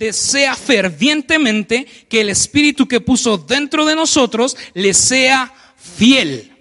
[0.00, 6.56] Desea fervientemente que el Espíritu que puso dentro de nosotros le sea fiel.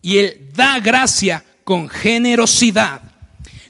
[0.00, 3.02] Y Él da gracia con generosidad.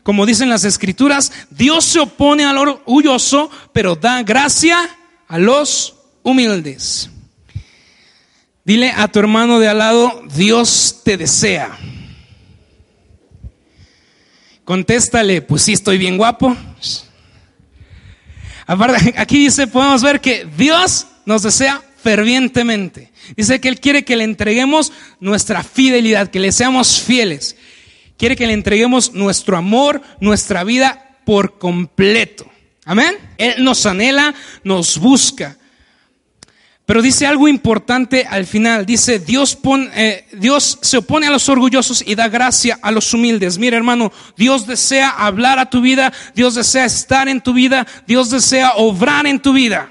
[0.03, 4.79] Como dicen las escrituras, Dios se opone al orgulloso, pero da gracia
[5.29, 7.09] a los humildes.
[8.67, 11.75] Dile a tu hermano de al lado, Dios te desea.
[14.67, 16.55] Contéstale, pues sí, estoy bien guapo.
[18.67, 23.13] Aparte, aquí dice, podemos ver que Dios nos desea fervientemente.
[23.37, 27.57] Dice que Él quiere que le entreguemos nuestra fidelidad, que le seamos fieles.
[28.19, 32.51] Quiere que le entreguemos nuestro amor, nuestra vida por completo.
[32.85, 33.17] Amén.
[33.39, 35.57] Él nos anhela, nos busca.
[36.87, 38.85] Pero dice algo importante al final.
[38.85, 39.59] Dice, Dios,
[39.95, 43.59] eh, Dios se opone a los orgullosos y da gracia a los humildes.
[43.59, 48.31] Mira hermano, Dios desea hablar a tu vida, Dios desea estar en tu vida, Dios
[48.31, 49.91] desea obrar en tu vida.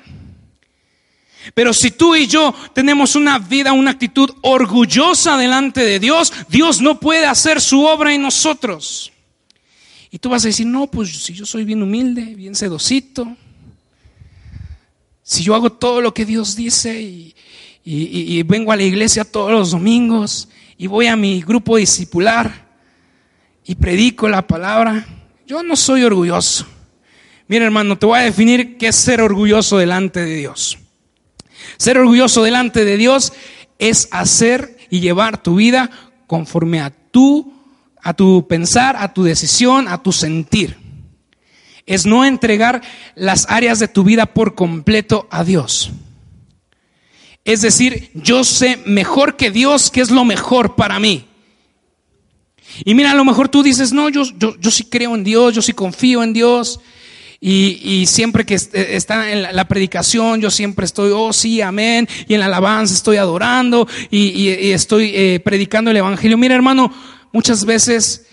[1.55, 6.79] Pero si tú y yo tenemos una vida, una actitud orgullosa delante de Dios, Dios
[6.79, 9.11] no puede hacer su obra en nosotros.
[10.11, 13.35] Y tú vas a decir, no, pues si yo soy bien humilde, bien sedosito,
[15.23, 19.71] si yo hago todo lo que Dios dice y, vengo a la iglesia todos los
[19.71, 22.67] domingos y voy a mi grupo discipular
[23.65, 25.05] y predico la palabra,
[25.47, 26.65] yo no soy orgulloso.
[27.47, 30.77] Mira hermano, te voy a definir qué es ser orgulloso delante de Dios.
[31.77, 33.33] Ser orgulloso delante de Dios
[33.79, 35.89] es hacer y llevar tu vida
[36.27, 37.53] conforme a tu,
[38.01, 40.82] a tu pensar, a tu decisión, a tu sentir
[41.85, 42.81] es no entregar
[43.15, 45.91] las áreas de tu vida por completo a Dios.
[47.45, 51.25] Es decir, yo sé mejor que Dios qué es lo mejor para mí.
[52.85, 54.23] Y mira, a lo mejor tú dices, no, yo,
[54.59, 56.79] yo, sí creo en Dios, yo sí confío en Dios.
[57.45, 62.07] Y, siempre que está en la, predicación, yo siempre estoy, oh sí, amén.
[62.29, 66.37] Y en la alabanza estoy adorando y, estoy eh, predicando el Evangelio.
[66.37, 66.93] Mira, hermano,
[67.33, 68.25] muchas veces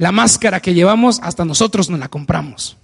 [0.00, 2.78] la máscara que llevamos hasta nosotros nos la compramos.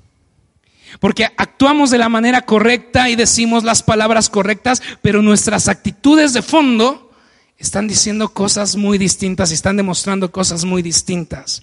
[1.00, 6.42] Porque actuamos de la manera correcta y decimos las palabras correctas, pero nuestras actitudes de
[6.42, 7.10] fondo
[7.56, 11.62] están diciendo cosas muy distintas y están demostrando cosas muy distintas.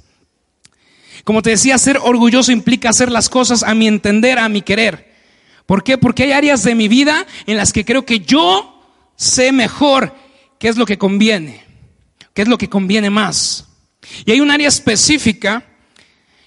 [1.23, 5.13] Como te decía, ser orgulloso implica hacer las cosas a mi entender, a mi querer.
[5.67, 5.99] ¿Por qué?
[5.99, 8.81] Porque hay áreas de mi vida en las que creo que yo
[9.15, 10.15] sé mejor
[10.57, 11.63] qué es lo que conviene,
[12.33, 13.67] qué es lo que conviene más.
[14.25, 15.65] Y hay un área específica,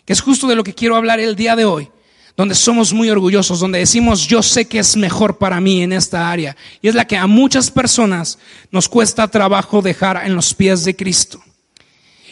[0.04, 1.88] que es justo de lo que quiero hablar el día de hoy,
[2.36, 6.30] donde somos muy orgullosos, donde decimos yo sé que es mejor para mí en esta
[6.30, 6.56] área.
[6.82, 8.38] Y es la que a muchas personas
[8.70, 11.42] nos cuesta trabajo dejar en los pies de Cristo.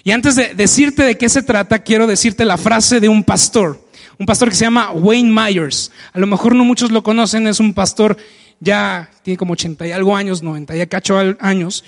[0.04, 3.82] Y antes de decirte de qué se trata, quiero decirte la frase de un pastor,
[4.18, 5.90] un pastor que se llama Wayne Myers.
[6.12, 8.18] A lo mejor no muchos lo conocen, es un pastor
[8.60, 11.84] ya, tiene como 80 y algo años, 90 y cacho años,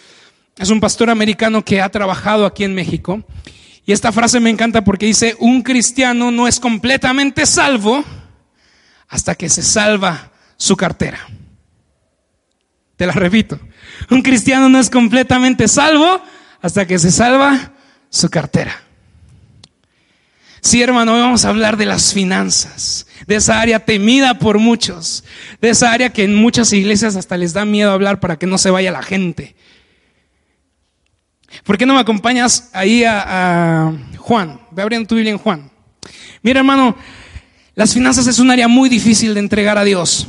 [0.59, 3.23] es un pastor americano que ha trabajado aquí en México.
[3.85, 8.05] Y esta frase me encanta porque dice, un cristiano no es completamente salvo
[9.09, 11.21] hasta que se salva su cartera.
[12.97, 13.61] Te la repito,
[14.11, 16.21] un cristiano no es completamente salvo
[16.63, 17.73] hasta que se salva
[18.09, 18.83] su cartera.
[20.63, 25.23] Sí, hermano, hoy vamos a hablar de las finanzas, de esa área temida por muchos,
[25.61, 28.59] de esa área que en muchas iglesias hasta les da miedo hablar para que no
[28.59, 29.55] se vaya la gente.
[31.65, 34.61] ¿Por qué no me acompañas ahí a, Juan?
[34.71, 35.71] Ve abriendo tu Biblia en Juan.
[36.43, 36.97] Mira, hermano,
[37.75, 40.27] las finanzas es un área muy difícil de entregar a Dios.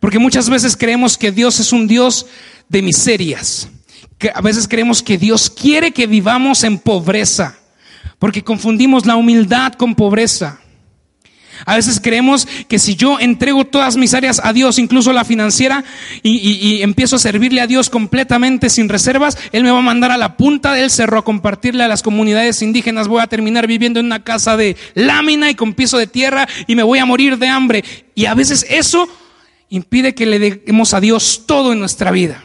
[0.00, 2.26] Porque muchas veces creemos que Dios es un Dios
[2.68, 3.68] de miserias.
[4.18, 7.58] Que a veces creemos que Dios quiere que vivamos en pobreza.
[8.18, 10.60] Porque confundimos la humildad con pobreza.
[11.66, 15.82] A veces creemos que si yo entrego todas mis áreas a Dios, incluso la financiera,
[16.22, 20.16] y, empiezo a servirle a Dios completamente sin reservas, Él me va a mandar a
[20.16, 23.08] la punta del cerro a compartirle a las comunidades indígenas.
[23.08, 26.76] Voy a terminar viviendo en una casa de lámina y con piso de tierra y
[26.76, 27.84] me voy a morir de hambre.
[28.14, 29.08] Y a veces eso
[29.68, 32.44] impide que le demos a Dios todo en nuestra vida.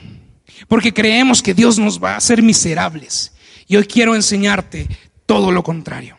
[0.68, 3.34] Porque creemos que Dios nos va a hacer miserables.
[3.68, 4.88] Y hoy quiero enseñarte
[5.28, 6.18] todo lo contrario.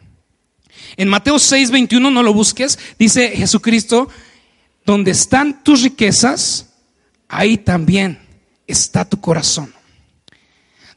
[0.97, 4.09] En Mateo 6, 21, no lo busques, dice Jesucristo,
[4.85, 6.71] donde están tus riquezas,
[7.29, 8.19] ahí también
[8.67, 9.73] está tu corazón.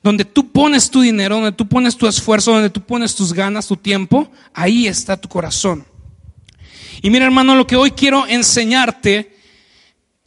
[0.03, 3.67] Donde tú pones tu dinero, donde tú pones tu esfuerzo, donde tú pones tus ganas,
[3.67, 5.85] tu tiempo, ahí está tu corazón.
[7.01, 9.34] Y mira hermano, lo que hoy quiero enseñarte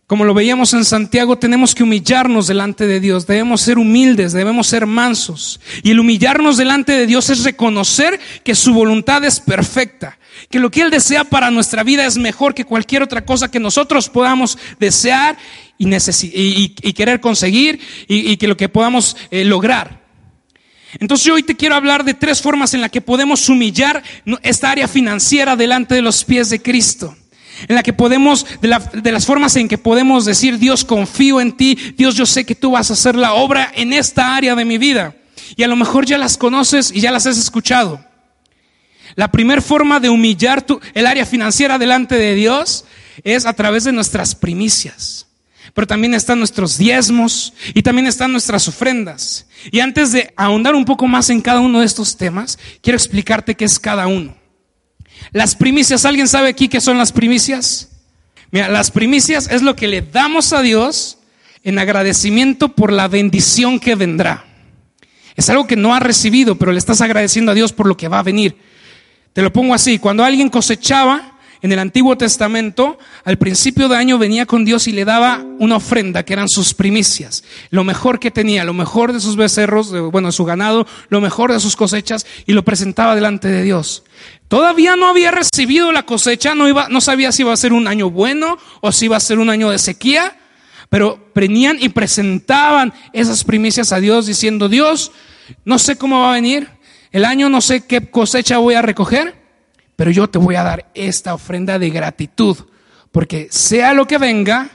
[0.08, 4.66] como lo veíamos en Santiago, tenemos que humillarnos delante de Dios, debemos ser humildes, debemos
[4.66, 5.60] ser mansos.
[5.82, 10.18] Y el humillarnos delante de Dios es reconocer que su voluntad es perfecta,
[10.48, 13.60] Que lo que Él desea para nuestra vida es mejor que cualquier otra cosa que
[13.60, 15.36] nosotros podamos desear
[15.76, 17.78] y, y, querer conseguir
[18.08, 20.06] y, que lo que podamos eh, lograr.
[21.00, 24.02] Entonces hoy te quiero hablar de tres formas en las que podemos humillar
[24.42, 27.14] esta área financiera delante de los pies de Cristo
[27.66, 31.56] en la que podemos, de, de, las formas en que podemos decir, Dios, confío en
[31.56, 34.64] ti, Dios, yo sé que tú vas a hacer la obra en esta área de
[34.64, 35.14] mi vida.
[35.56, 38.04] Y a lo mejor ya las conoces y ya las has escuchado.
[39.16, 42.84] La primera forma de humillar tu, el área financiera delante de Dios
[43.24, 45.26] es a través de nuestras primicias.
[45.74, 49.46] Pero también están nuestros diezmos y también están nuestras ofrendas.
[49.70, 53.54] Y antes de ahondar un poco más en cada uno de estos temas, quiero explicarte
[53.54, 54.37] qué es cada uno.
[55.32, 57.90] Las primicias, ¿alguien sabe aquí qué son las primicias?
[58.50, 61.18] Mira, las primicias es lo que le damos a Dios
[61.64, 64.44] en agradecimiento por la bendición que vendrá.
[65.36, 68.08] Es algo que no ha recibido, pero le estás agradeciendo a Dios por lo que
[68.08, 68.56] va a venir.
[69.32, 74.18] Te lo pongo así, cuando alguien cosechaba en el Antiguo Testamento, al principio de año
[74.18, 78.30] venía con Dios y le daba una ofrenda que eran sus primicias, lo mejor que
[78.30, 82.26] tenía, lo mejor de sus becerros, bueno, de su ganado, lo mejor de sus cosechas
[82.46, 84.04] y lo presentaba delante de Dios.
[84.48, 87.86] Todavía no había recibido la cosecha, no, iba, no sabía si iba a ser un
[87.86, 90.38] año bueno o si iba a ser un año de sequía,
[90.88, 95.12] pero venían y presentaban esas primicias a Dios diciendo, Dios,
[95.64, 96.68] no sé cómo va a venir
[97.12, 99.37] el año, no sé qué cosecha voy a recoger,
[99.98, 102.56] pero yo te voy a dar esta ofrenda de gratitud,
[103.10, 104.70] porque sea lo que venga,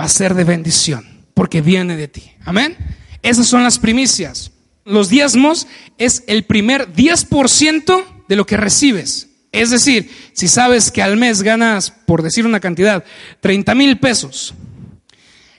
[0.00, 2.30] va a ser de bendición, porque viene de ti.
[2.44, 2.76] Amén.
[3.20, 4.52] Esas son las primicias.
[4.84, 5.66] Los diezmos
[5.98, 9.28] es el primer 10% de lo que recibes.
[9.50, 13.02] Es decir, si sabes que al mes ganas, por decir una cantidad,
[13.40, 14.54] 30 mil pesos,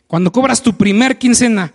[0.08, 1.74] cuando cobras tu primer quincena,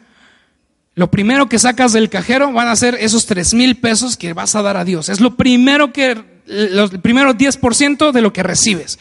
[0.94, 4.54] lo primero que sacas del cajero van a ser esos 3 mil pesos que vas
[4.54, 5.10] a dar a Dios.
[5.10, 8.98] Es lo primero que, los primeros 10% de lo que recibes.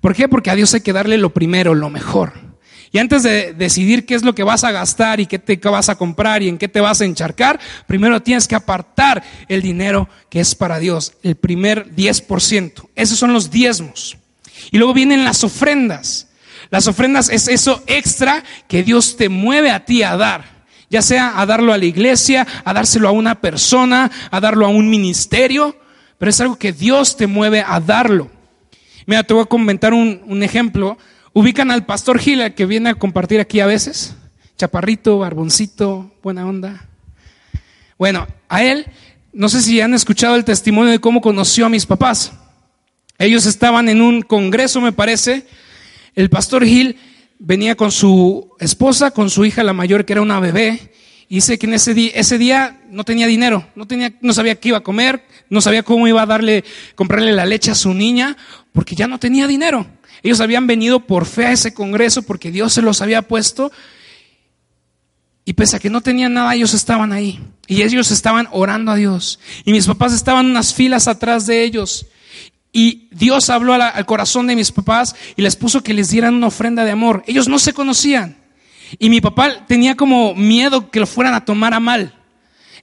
[0.00, 0.28] ¿Por qué?
[0.28, 2.32] Porque a Dios hay que darle lo primero, lo mejor.
[2.94, 5.88] Y antes de decidir qué es lo que vas a gastar y qué te vas
[5.88, 10.10] a comprar y en qué te vas a encharcar, primero tienes que apartar el dinero
[10.28, 12.90] que es para Dios, el primer 10%.
[12.94, 14.18] Esos son los diezmos.
[14.70, 16.28] Y luego vienen las ofrendas.
[16.70, 20.64] Las ofrendas es eso extra que Dios te mueve a ti a dar.
[20.90, 24.68] Ya sea a darlo a la iglesia, a dárselo a una persona, a darlo a
[24.68, 25.76] un ministerio,
[26.22, 28.30] pero es algo que Dios te mueve a darlo.
[29.06, 30.96] Mira, te voy a comentar un, ejemplo
[31.32, 34.14] ¿Ubican al pastor Gila que viene a compartir aquí a veces?
[34.56, 36.88] Chaparrito, barboncito, buena onda.
[37.98, 38.86] Bueno, a él,
[39.32, 42.30] no sé si han escuchado el testimonio de cómo conoció a mis papás.
[43.18, 45.44] Ellos estaban en un congreso, me parece.
[46.14, 47.00] El pastor Gil
[47.40, 50.92] venía con su esposa, con su hija, la mayor, que era una bebé.
[51.34, 54.68] Y que en ese día, ese día no tenía dinero, no, tenía, no sabía qué
[54.68, 56.62] iba a comer, no sabía cómo iba a darle,
[56.94, 58.36] comprarle la leche a su niña,
[58.74, 59.86] porque ya no tenía dinero.
[60.22, 63.72] Ellos habían venido por fe a ese congreso porque Dios se los había puesto.
[65.46, 67.40] Y pese a que no tenían nada, ellos estaban ahí.
[67.66, 69.40] Y ellos estaban orando a Dios.
[69.64, 72.08] Y mis papás estaban unas filas atrás de ellos.
[72.74, 76.48] Y Dios habló al corazón de mis papás y les puso que les dieran una
[76.48, 77.24] ofrenda de amor.
[77.26, 78.41] Ellos no se conocían.
[78.98, 82.14] Y mi papá tenía como miedo que lo fueran a tomar a mal.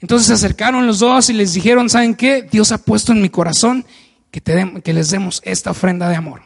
[0.01, 2.41] Entonces se acercaron los dos y les dijeron, ¿saben qué?
[2.43, 3.85] Dios ha puesto en mi corazón
[4.31, 6.41] que, te les demos esta ofrenda de amor.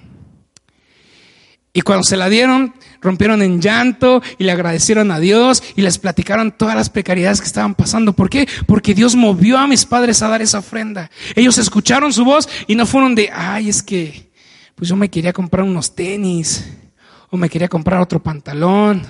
[1.75, 5.97] Y cuando se la dieron, rompieron en llanto y le agradecieron a Dios y les
[5.97, 8.13] platicaron todas las precariedades que estaban pasando.
[8.13, 8.47] ¿Por qué?
[8.67, 11.09] Porque Dios movió a mis padres a dar esa ofrenda.
[11.35, 14.31] Ellos escucharon su voz y no fueron de, ay, es que,
[14.75, 16.63] pues yo me quería comprar unos tenis,
[17.31, 19.01] o me quería comprar otro pantalón,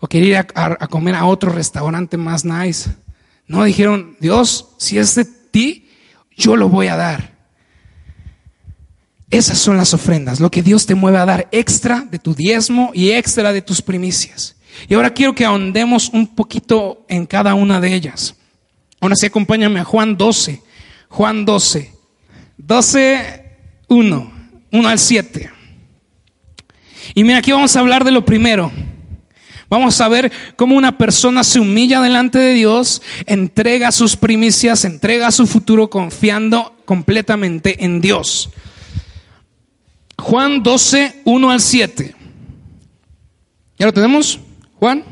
[0.00, 2.90] o quería ir a, comer a otro restaurante más nice.
[3.46, 5.88] No, dijeron, Dios, si es de ti,
[6.36, 7.36] yo lo voy a dar.
[9.30, 12.92] Esas son las ofrendas, lo que Dios te mueve a dar extra de tu diezmo
[12.94, 14.56] y extra de tus primicias.
[14.88, 18.36] Y ahora quiero que ahondemos un poquito en cada una de ellas.
[19.00, 20.62] Ahora sí, acompáñame a Juan 12.
[21.08, 21.92] Juan 12.
[22.56, 23.44] 12,
[23.88, 24.32] 1.
[24.72, 25.50] 1 al 7.
[27.14, 28.70] Y mira, aquí vamos a hablar de lo primero.
[29.68, 35.30] Vamos a ver cómo una persona se humilla delante de Dios, entrega sus primicias, entrega
[35.30, 38.50] su futuro confiando completamente en Dios.
[40.18, 42.14] Juan 12, 1 al 7.
[43.78, 44.40] ¿Ya lo tenemos?
[44.78, 45.04] Juan.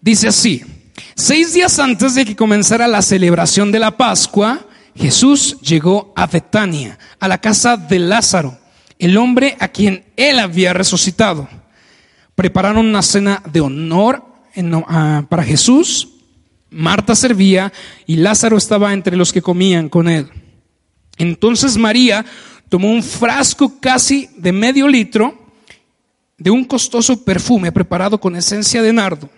[0.00, 0.62] Dice así,
[1.14, 6.98] seis días antes de que comenzara la celebración de la Pascua, Jesús llegó a Betania,
[7.18, 8.58] a la casa de Lázaro,
[8.98, 11.48] el hombre a quien él había resucitado.
[12.34, 14.24] Prepararon una cena de honor
[14.88, 16.08] ah, para Jesús.
[16.70, 17.72] Marta servía
[18.06, 20.28] y Lázaro estaba entre los que comían con él.
[21.16, 22.24] Entonces María
[22.68, 25.44] tomó un frasco casi de medio litro
[26.38, 29.30] de un costoso perfume preparado con esencia de nardo.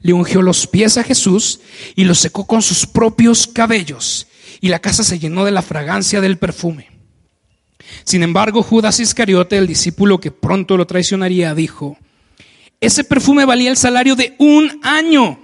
[0.00, 1.60] Le ungió los pies a Jesús
[1.94, 4.26] y los secó con sus propios cabellos,
[4.60, 6.88] y la casa se llenó de la fragancia del perfume.
[8.04, 11.96] Sin embargo, Judas Iscariote, el discípulo que pronto lo traicionaría, dijo,
[12.82, 15.38] ese perfume valía el salario de un año.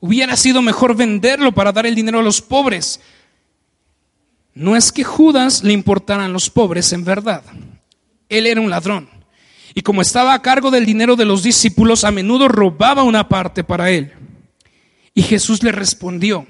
[0.00, 3.00] Hubiera sido mejor venderlo para dar el dinero a los pobres.
[4.54, 7.44] No es que Judas le importaran los pobres en verdad.
[8.28, 9.08] Él era un ladrón.
[9.72, 13.62] Y como estaba a cargo del dinero de los discípulos, a menudo robaba una parte
[13.62, 14.12] para él.
[15.14, 16.44] Y Jesús le respondió,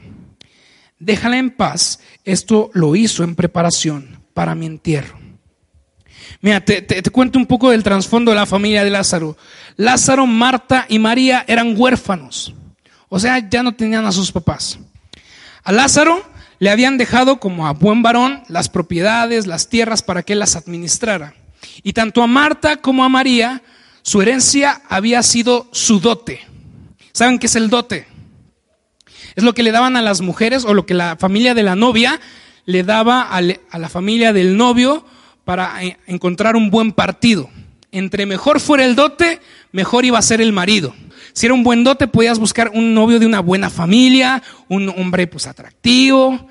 [0.99, 5.24] déjala en paz, esto lo hizo en preparación para mi entierro.
[6.45, 9.35] Mira, te, te, cuento un poco del trasfondo de la familia de Lázaro.
[9.79, 12.53] Lázaro, Marta y María eran huérfanos.
[13.09, 14.79] O sea, ya no tenían a sus papás.
[15.63, 16.23] A Lázaro
[16.59, 21.33] le habían dejado como a buen varón las propiedades, las tierras para que las administrara.
[21.83, 23.63] Y tanto a Marta como a María,
[24.03, 26.43] su herencia había sido su dote.
[27.13, 28.07] ¿Saben qué es el dote?
[29.35, 31.75] Es lo que le daban a las mujeres o lo que la familia de la
[31.75, 32.21] novia
[32.67, 35.07] le daba a, la familia del novio
[35.45, 37.51] para eh, encontrar un buen partido.
[37.93, 39.41] Entre mejor fuera el dote,
[39.73, 40.95] mejor iba a ser el marido.
[41.33, 45.27] Si era un buen dote, podías buscar un novio de una buena familia, un hombre
[45.27, 46.49] pues atractivo.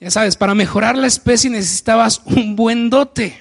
[0.00, 3.40] Ya sabes, para mejorar la especie necesitabas un buen dote.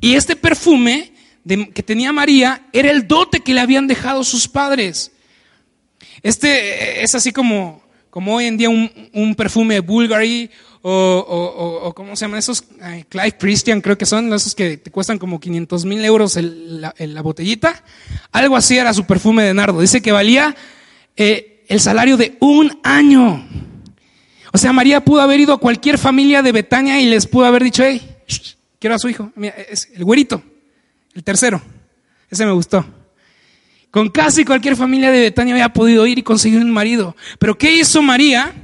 [0.00, 1.12] Y este perfume
[1.74, 5.12] que tenía María era el dote que le habían dejado sus padres.
[6.22, 7.81] Este es así como,
[8.12, 10.50] como hoy en día un, perfume Bulgari
[10.82, 12.62] o, ¿cómo se llaman esos?
[13.08, 17.82] Clive Christian creo que son esos que te cuestan como 500 mil euros la, botellita.
[18.30, 19.80] Algo así era su perfume de nardo.
[19.80, 20.54] Dice que valía
[21.16, 23.48] eh, el salario de un año.
[24.52, 27.64] O sea, María pudo haber ido a cualquier familia de Betania y les pudo haber
[27.64, 28.02] dicho, hey,
[28.78, 29.32] Quiero a su hijo.
[29.36, 30.42] El güerito,
[31.14, 31.62] el tercero.
[32.28, 32.84] Ese me gustó.
[33.92, 37.14] Con casi cualquier familia de Betania había podido ir y conseguir un marido.
[37.38, 38.54] Pero ¿qué hizo María?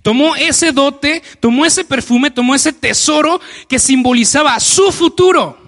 [0.00, 5.58] Tomó ese dote, tomó ese perfume, tomó ese tesoro que simbolizaba su futuro.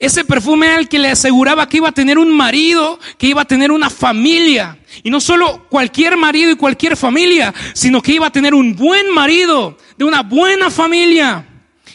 [0.00, 3.46] Ese perfume el que le aseguraba que iba a tener un marido, que iba a
[3.46, 4.76] tener una familia.
[5.04, 9.14] Y no solo cualquier marido y cualquier familia, sino que iba a tener un buen
[9.14, 11.46] marido, de una buena familia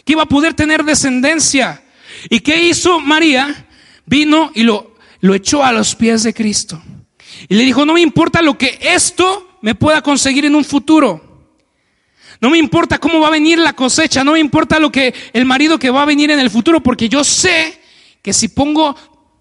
[0.05, 1.83] que iba a poder tener descendencia.
[2.29, 3.67] ¿Y qué hizo María?
[4.05, 4.92] Vino y lo,
[5.23, 6.81] lo echó a los pies de Cristo.
[7.47, 11.47] Y le dijo, no me importa lo que esto me pueda conseguir en un futuro.
[12.41, 15.45] No me importa cómo va a venir la cosecha, no me importa lo que el
[15.45, 17.79] marido que va a venir en el futuro, porque yo sé
[18.21, 18.97] que si pongo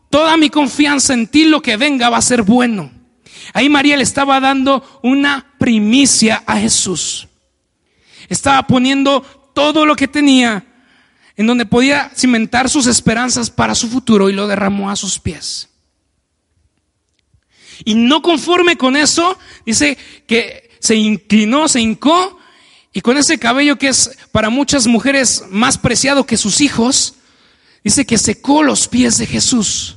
[0.09, 2.93] toda mi confianza en ti, lo que venga va a ser bueno.
[3.53, 7.27] Ahí María le estaba dando una primicia a Jesús.
[8.29, 9.23] Estaba poniendo
[9.53, 10.65] todo lo que tenía,
[11.37, 15.71] en donde podía cimentar sus esperanzas para su futuro y lo derramó a sus pies.
[17.85, 19.97] Y no conforme con eso, dice
[20.27, 22.39] que se inclinó, se hincó,
[22.93, 27.15] y con ese cabello que es para muchas mujeres más preciado que sus hijos,
[27.83, 29.97] dice que secó los pies de Jesús.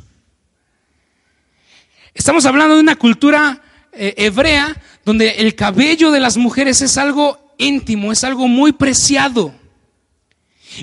[2.14, 3.62] Estamos hablando de una cultura
[3.92, 9.54] eh, hebrea donde el cabello de las mujeres es algo íntimo, es algo muy preciado.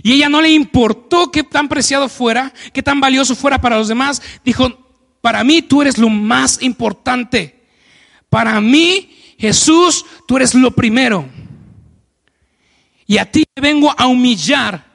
[0.03, 3.89] Y ella no le importó qué tan preciado fuera, qué tan valioso fuera para los
[3.89, 4.23] demás.
[4.45, 4.92] Dijo,
[5.23, 7.63] para mí tú eres lo más importante.
[8.29, 11.27] Para mí, Jesús, tú eres lo primero.
[13.07, 14.93] Y a ti te vengo a humillar.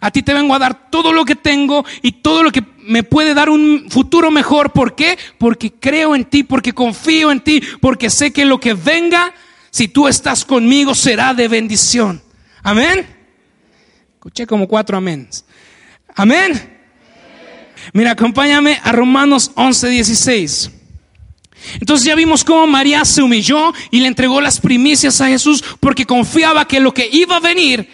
[0.00, 3.04] A ti te vengo a dar todo lo que tengo y todo lo que me
[3.04, 4.72] puede dar un futuro mejor.
[4.72, 5.16] ¿Por qué?
[5.38, 9.32] Porque creo en ti, porque confío en ti, porque sé que lo que venga
[9.70, 12.22] si tú estás conmigo, será de bendición.
[12.62, 13.06] Amén.
[14.14, 15.28] Escuché como cuatro amén.
[16.14, 16.77] Amén.
[17.92, 20.70] Mira, acompáñame a Romanos 11, 16.
[21.80, 26.06] Entonces ya vimos cómo María se humilló y le entregó las primicias a Jesús porque
[26.06, 27.88] confiaba que lo que iba a venir,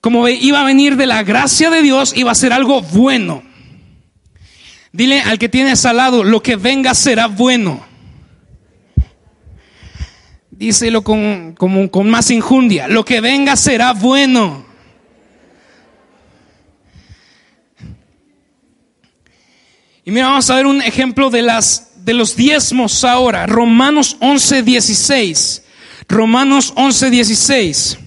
[0.00, 3.42] como iba a venir de la gracia de Dios, iba a ser algo bueno.
[4.92, 7.94] Dile al que tienes al lado, lo que venga será bueno
[10.56, 14.64] díselo con, con más injundia, lo que venga será bueno.
[20.04, 23.46] Y mira, vamos a ver un ejemplo de, las, de los diezmos ahora.
[23.46, 25.62] Romanos 11, 16.
[26.08, 27.98] Romanos 11, 16.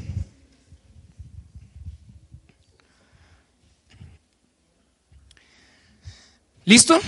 [6.66, 7.00] ¿Listo?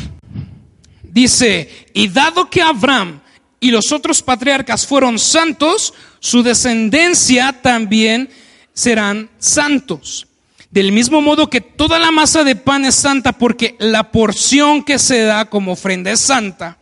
[1.03, 3.21] Dice, y dado que Abraham
[3.59, 8.29] y los otros patriarcas fueron santos, su descendencia también
[8.73, 10.28] serán santos.
[10.71, 14.99] Del mismo modo que toda la masa de pan es santa porque la porción que
[14.99, 16.77] se da como ofrenda es santa,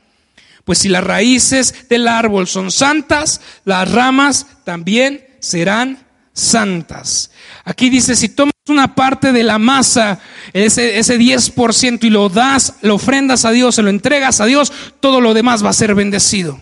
[0.65, 7.32] pues si las raíces del árbol son santas, las ramas también serán santas.
[7.63, 10.20] Aquí dice, si tomas una parte de la masa,
[10.51, 14.74] ese, ese 10%, y lo das, lo ofrendas a Dios, se lo entregas a Dios,
[15.00, 16.62] todo lo demás va a ser bendecido.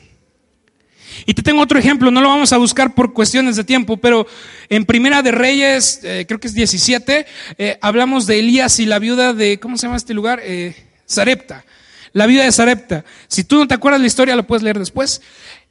[1.26, 4.28] Y te tengo otro ejemplo, no lo vamos a buscar por cuestiones de tiempo, pero
[4.70, 7.26] en Primera de Reyes, eh, creo que es 17,
[7.58, 10.40] eh, hablamos de Elías y la viuda de, ¿cómo se llama este lugar?
[10.44, 11.66] Eh, Sarepta.
[12.14, 13.04] La viuda de Sarepta.
[13.28, 15.22] Si tú no te acuerdas la historia, lo puedes leer después.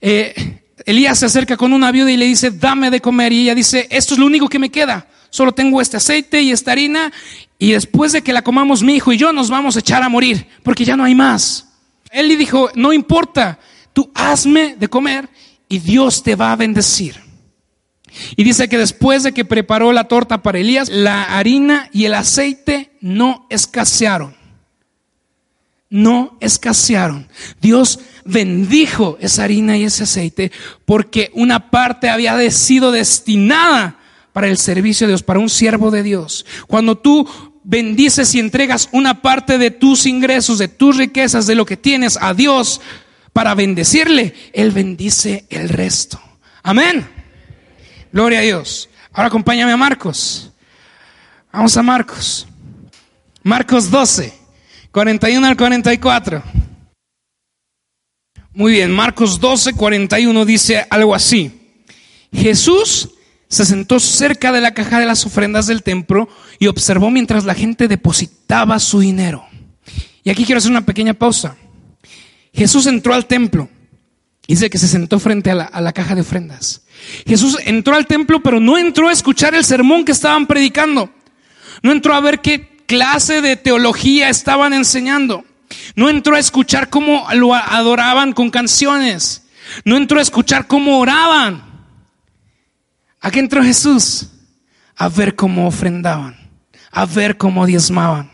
[0.01, 3.33] Elías se acerca con una viuda y le dice, dame de comer.
[3.33, 5.07] Y ella dice, esto es lo único que me queda.
[5.31, 7.11] Solo tengo este aceite y esta harina.
[7.59, 10.11] Y después de que la comamos mi hijo y yo nos vamos a echar a
[10.11, 11.69] morir, porque ya no hay más.
[12.11, 13.59] Él le dijo, no importa,
[13.95, 15.31] tú hazme de comer
[15.69, 17.17] y Dios te va a bendecir.
[18.37, 22.15] Y dice que después de que preparó la torta para Elías, la harina y el
[22.15, 24.37] aceite no escasearon.
[25.91, 27.29] No escasearon.
[27.61, 30.53] Dios bendijo esa harina y ese aceite
[30.85, 33.99] porque una parte había sido destinada
[34.33, 36.45] para el servicio de Dios, para un siervo de Dios.
[36.67, 37.29] Cuando tú
[37.63, 42.19] bendices y entregas una parte de tus ingresos, de tus riquezas, de lo que tienes
[42.21, 42.81] a Dios,
[43.35, 46.19] para bendecirle, Él bendice el resto.
[46.63, 47.07] Amén.
[48.13, 48.89] Gloria a Dios.
[49.13, 50.53] Ahora acompáñame a Marcos.
[51.53, 52.47] Vamos a Marcos.
[53.43, 54.33] Marcos 12,
[54.93, 56.43] 41 al 44.
[58.53, 61.83] Muy bien, Marcos 12, 41 dice algo así.
[62.33, 63.11] Jesús
[63.49, 66.29] se sentó cerca de la caja de las ofrendas del templo
[66.61, 69.45] y observó mientras la gente depositaba su dinero.
[70.23, 71.57] Y aquí quiero hacer una pequeña pausa.
[72.55, 73.69] Jesús entró al templo.
[74.47, 76.83] Dice que se sentó frente a la, caja de ofrendas.
[77.27, 81.11] Jesús entró al templo, pero no entró a escuchar el sermón que estaban predicando.
[81.83, 85.45] No entró a ver qué clase de teología estaban enseñando.
[85.97, 89.47] No entró a escuchar cómo lo adoraban con canciones.
[89.85, 91.63] No entró a escuchar cómo oraban.
[93.21, 94.29] ¿A qué entró Jesús?
[94.97, 96.37] A ver cómo ofrendaban,
[96.93, 98.34] a ver cómo diezmaban.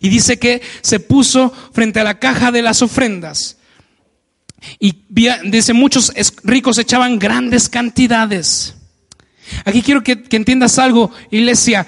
[0.00, 3.58] Y dice que se puso frente a la caja de las ofrendas.
[4.78, 8.74] Y dice, muchos ricos echaban grandes cantidades.
[9.64, 11.86] Aquí quiero que, entiendas algo, iglesia.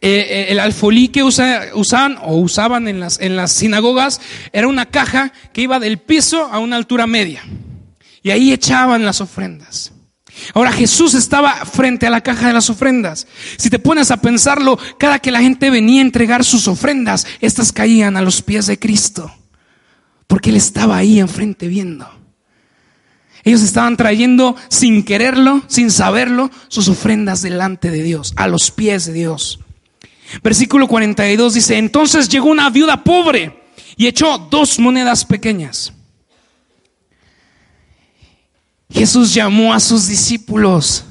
[0.00, 4.20] Eh, eh, el alfolí que usaban o usaban en las, en las sinagogas
[4.52, 7.42] era una caja que iba del piso a una altura media.
[8.22, 9.92] Y ahí echaban las ofrendas.
[10.54, 13.26] Ahora Jesús estaba frente a la caja de las ofrendas.
[13.56, 17.72] Si te pones a pensarlo, cada que la gente venía a entregar sus ofrendas, estas
[17.72, 19.32] caían a los pies de Cristo.
[20.26, 22.08] Porque Él estaba ahí enfrente viendo.
[23.44, 29.06] Ellos estaban trayendo sin quererlo, sin saberlo, sus ofrendas delante de Dios, a los pies
[29.06, 29.60] de Dios.
[30.42, 33.62] Versículo 42 dice, entonces llegó una viuda pobre
[33.96, 35.92] y echó dos monedas pequeñas.
[38.90, 41.04] Jesús llamó a sus discípulos.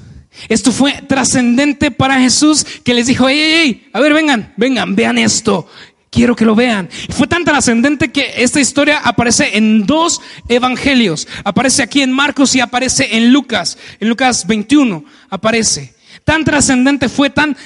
[0.49, 4.95] Esto fue trascendente para Jesús que les dijo, hey, hey, hey, a ver, vengan, vengan,
[4.95, 5.67] vean esto.
[6.09, 6.89] Quiero que lo vean.
[7.09, 11.27] fue tan trascendente que esta historia aparece en dos evangelios.
[11.43, 13.77] Aparece aquí en Marcos y aparece en Lucas.
[13.99, 15.93] En Lucas 21 aparece.
[16.23, 17.57] Tan trascendente fue tan,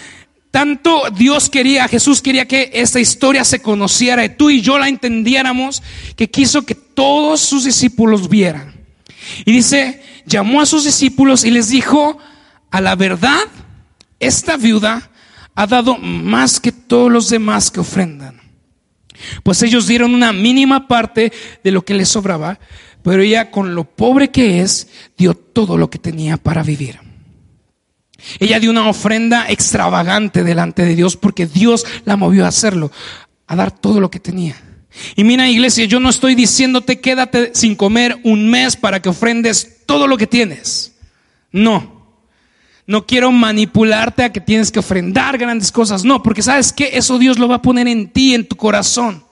[0.50, 4.90] tanto Dios quería, Jesús quería que esta historia se conociera y tú y yo la
[4.90, 5.84] entendiéramos,
[6.16, 8.69] que quiso que todos sus discípulos vieran.
[9.46, 12.18] Y dice, llamó a sus discípulos y les dijo,
[12.72, 13.42] a la verdad,
[14.20, 15.10] esta viuda
[15.56, 18.40] ha dado más que todos los demás que ofrendan.
[19.44, 21.32] Pues ellos dieron una mínima parte
[21.64, 22.60] de lo que les sobraba,
[23.04, 24.88] pero ella con lo pobre que es,
[25.18, 27.00] dio todo lo que tenía para vivir.
[28.40, 32.92] Ella dio una ofrenda extravagante delante de Dios porque Dios la movió a hacerlo,
[33.48, 34.56] a dar todo lo que tenía.
[35.16, 39.80] Y mira iglesia, yo no estoy diciéndote quédate sin comer un mes para que ofrendes
[39.86, 40.94] todo lo que tienes.
[41.52, 42.00] No.
[42.86, 46.04] No quiero manipularte a que tienes que ofrendar grandes cosas.
[46.04, 49.24] No, porque sabes que eso Dios lo va a poner en ti, en tu corazón.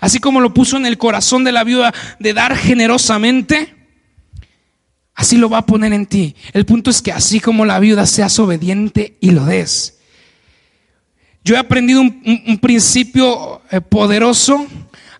[0.00, 3.74] Así como lo puso en el corazón de la viuda de dar generosamente,
[5.14, 6.34] así lo va a poner en ti.
[6.52, 9.98] El punto es que así como la viuda seas obediente y lo des.
[11.44, 14.66] Yo he aprendido un, principio eh, poderoso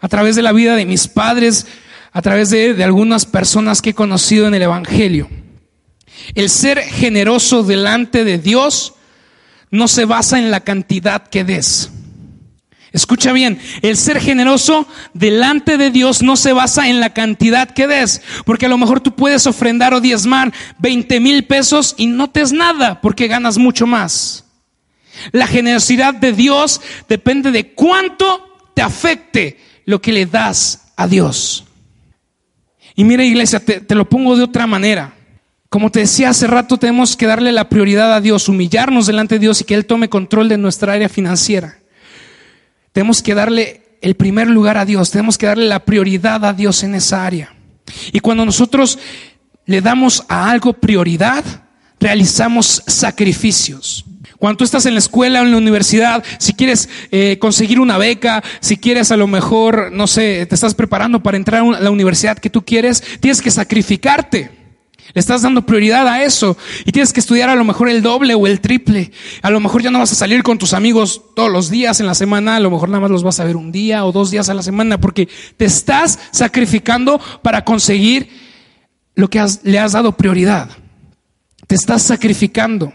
[0.01, 1.67] a través de la vida de mis padres,
[2.13, 5.29] a través de, algunas personas que he conocido en el Evangelio.
[6.35, 8.95] El ser generoso delante de Dios
[9.71, 11.91] no se basa en la cantidad que des.
[12.91, 17.87] Escucha bien, el ser generoso delante de Dios no se basa en la cantidad que
[17.87, 22.31] des, porque a lo mejor tú puedes ofrendar o diezmar 20 mil pesos y no
[22.31, 24.47] te es nada porque ganas mucho más.
[25.33, 29.59] La generosidad de Dios depende de cuánto te afecte
[29.89, 31.65] lo que le das a Dios.
[32.95, 35.15] Y mira iglesia, te, te lo pongo de otra manera.
[35.71, 39.39] Como te decía hace rato, tenemos que darle la prioridad a Dios, humillarnos delante de
[39.39, 41.79] Dios y que Él tome control de nuestra área financiera.
[42.93, 46.83] Tenemos que darle el primer lugar a Dios, tenemos que darle la prioridad a Dios
[46.83, 47.55] en esa área.
[48.13, 48.99] Y cuando nosotros
[49.65, 51.45] le damos a algo prioridad,
[51.99, 54.05] realizamos sacrificios.
[54.39, 57.99] Cuando tú estás en la escuela o en la universidad, si quieres eh, conseguir una
[57.99, 61.91] beca, si quieres a lo mejor, no sé, te estás preparando para entrar a la
[61.91, 64.59] universidad que tú quieres, tienes que sacrificarte.
[65.15, 68.35] Le estás dando prioridad a eso y tienes que estudiar a lo mejor el doble
[68.35, 69.11] o el triple.
[69.43, 72.07] A lo mejor ya no vas a salir con tus amigos todos los días en
[72.07, 74.31] la semana, a lo mejor nada más los vas a ver un día o dos
[74.31, 78.29] días a la semana porque te estás sacrificando para conseguir
[79.15, 80.71] lo que le has dado prioridad.
[81.67, 82.93] Te estás sacrificando.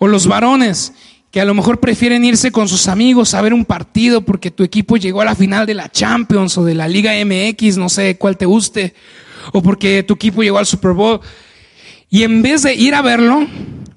[0.00, 0.92] O los varones
[1.30, 4.64] que a lo mejor prefieren irse con sus amigos a ver un partido porque tu
[4.64, 8.16] equipo llegó a la final de la Champions o de la Liga MX, no sé
[8.16, 8.94] cuál te guste
[9.52, 11.20] o porque tu equipo llegó al Super Bowl.
[12.08, 13.46] Y en vez de ir a verlo,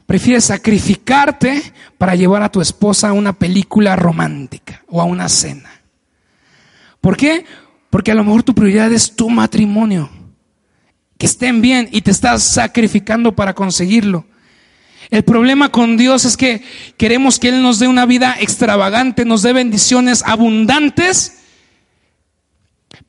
[0.06, 5.70] prefieres sacrificarte para llevar a tu esposa a una película romántica o a una cena.
[7.02, 7.46] ¿Por qué?
[7.90, 10.10] Porque a lo mejor tu prioridad es tu matrimonio.
[11.18, 14.26] Que estén bien y te estás sacrificando para conseguirlo.
[15.14, 16.64] El problema con Dios es que
[16.98, 21.44] queremos que Él nos dé una vida extravagante, nos dé bendiciones abundantes,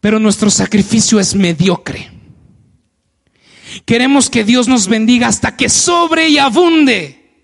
[0.03, 2.11] pero nuestro sacrificio es mediocre.
[3.87, 7.41] Queremos que Dios nos bendiga hasta que sobre y abunde.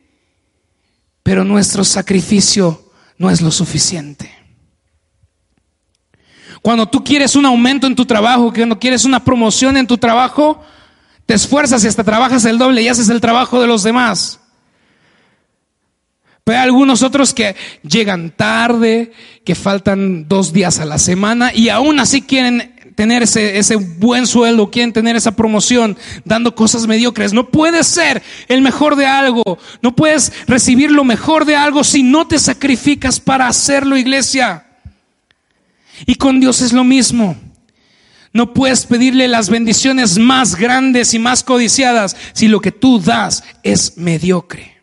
[1.23, 4.31] Pero nuestro sacrificio no es lo suficiente.
[6.61, 10.63] Cuando tú quieres un aumento en tu trabajo, cuando quieres una promoción en tu trabajo,
[11.25, 14.40] te esfuerzas y hasta trabajas el doble y haces el trabajo de los demás.
[16.57, 19.13] Hay algunos otros que llegan tarde,
[19.45, 24.27] que faltan dos días a la semana y aún así quieren tener ese, ese buen
[24.27, 27.33] sueldo, quieren tener esa promoción, dando cosas mediocres.
[27.33, 32.03] No puedes ser el mejor de algo, no puedes recibir lo mejor de algo si
[32.03, 34.67] no te sacrificas para hacerlo, iglesia.
[36.07, 37.37] Y con Dios es lo mismo.
[38.33, 43.43] No puedes pedirle las bendiciones más grandes y más codiciadas si lo que tú das
[43.63, 44.80] es mediocre.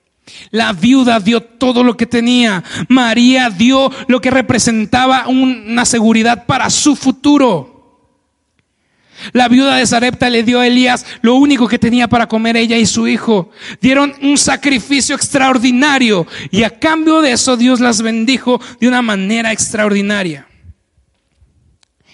[0.51, 2.63] La viuda dio todo lo que tenía.
[2.89, 7.77] María dio lo que representaba una seguridad para su futuro.
[9.33, 12.77] La viuda de Sarepta le dio a Elías lo único que tenía para comer ella
[12.77, 13.49] y su hijo.
[13.81, 19.51] Dieron un sacrificio extraordinario y a cambio de eso Dios las bendijo de una manera
[19.51, 20.47] extraordinaria.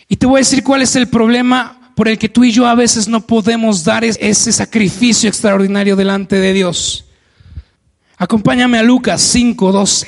[0.07, 2.67] Y te voy a decir cuál es el problema por el que tú y yo
[2.67, 7.05] a veces no podemos dar ese sacrificio extraordinario delante de Dios.
[8.17, 10.07] Acompáñame a Lucas 5:12.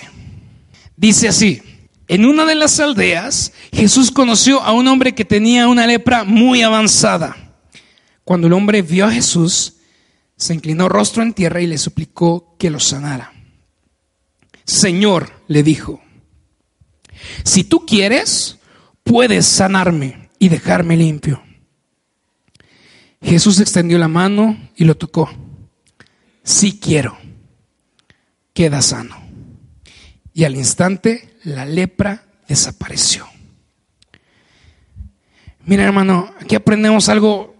[0.95, 1.61] Dice así.
[2.07, 6.61] En una de las aldeas, Jesús conoció a un hombre que tenía una lepra muy
[6.61, 7.35] avanzada.
[8.23, 9.77] Cuando el hombre vio a Jesús,
[10.37, 13.33] se inclinó rostro en tierra y le suplicó que lo sanara.
[14.65, 16.01] Señor, le dijo,
[17.43, 18.59] si tú quieres,
[19.03, 21.41] puedes sanarme y dejarme limpio.
[23.21, 25.29] Jesús extendió la mano y lo tocó.
[26.43, 27.17] Si quiero,
[28.55, 29.21] queda sano.
[30.33, 33.27] Y al instante la lepra desapareció.
[35.65, 37.53] Mira hermano, aquí aprendemos algo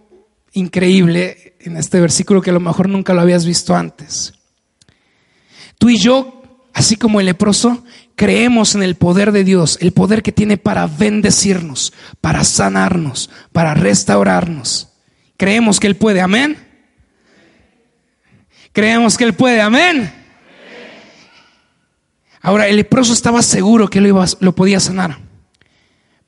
[0.52, 4.32] increíble en este versículo que a lo mejor nunca lo habías visto antes.
[5.78, 10.22] Tú y yo, así como el leproso, creemos en el poder de Dios, el poder
[10.22, 14.88] que tiene para bendecirnos, para sanarnos, para restaurarnos.
[15.36, 16.56] Creemos que Él puede, amén.
[18.72, 20.25] Creemos que Él puede, amén.
[22.46, 25.18] Ahora, el leproso estaba seguro que lo, iba, lo podía sanar,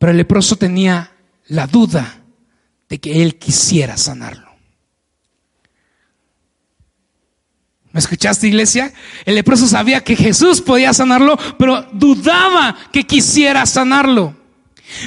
[0.00, 1.12] pero el leproso tenía
[1.46, 2.22] la duda
[2.88, 4.50] de que él quisiera sanarlo.
[7.92, 8.92] ¿Me escuchaste, iglesia?
[9.26, 14.34] El leproso sabía que Jesús podía sanarlo, pero dudaba que quisiera sanarlo.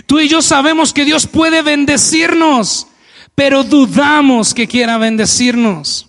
[0.06, 2.88] Tú y yo sabemos que Dios puede bendecirnos,
[3.36, 6.08] pero dudamos que quiera bendecirnos.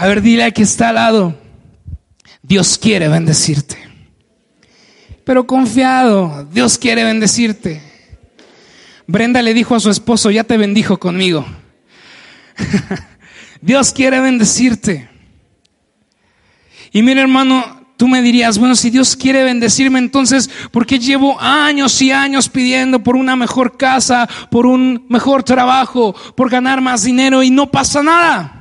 [0.00, 1.38] A ver, dile a que está al lado.
[2.42, 3.76] Dios quiere bendecirte.
[5.26, 7.82] Pero confiado, Dios quiere bendecirte.
[9.06, 11.44] Brenda le dijo a su esposo, ya te bendijo conmigo.
[13.60, 15.10] Dios quiere bendecirte.
[16.92, 21.38] Y mira hermano, tú me dirías, bueno, si Dios quiere bendecirme, entonces, ¿por qué llevo
[21.38, 27.02] años y años pidiendo por una mejor casa, por un mejor trabajo, por ganar más
[27.02, 28.59] dinero y no pasa nada?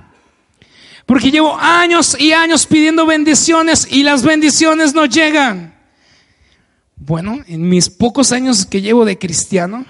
[1.09, 5.73] Porque llevo años y años pidiendo bendiciones y las bendiciones no llegan.
[6.97, 9.87] Bueno, en mis pocos años que llevo de cristiano,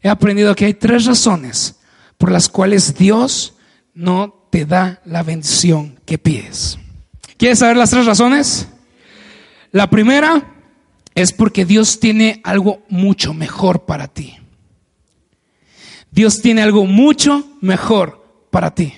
[0.00, 1.80] he aprendido que hay tres razones
[2.16, 3.54] por las cuales Dios
[3.92, 6.78] no te da la bendición que pides.
[7.36, 8.68] ¿Quieres saber las tres razones?
[9.72, 10.54] La primera
[11.16, 14.36] es porque Dios tiene algo mucho mejor para ti.
[16.12, 18.94] Dios tiene algo mucho mejor para ti.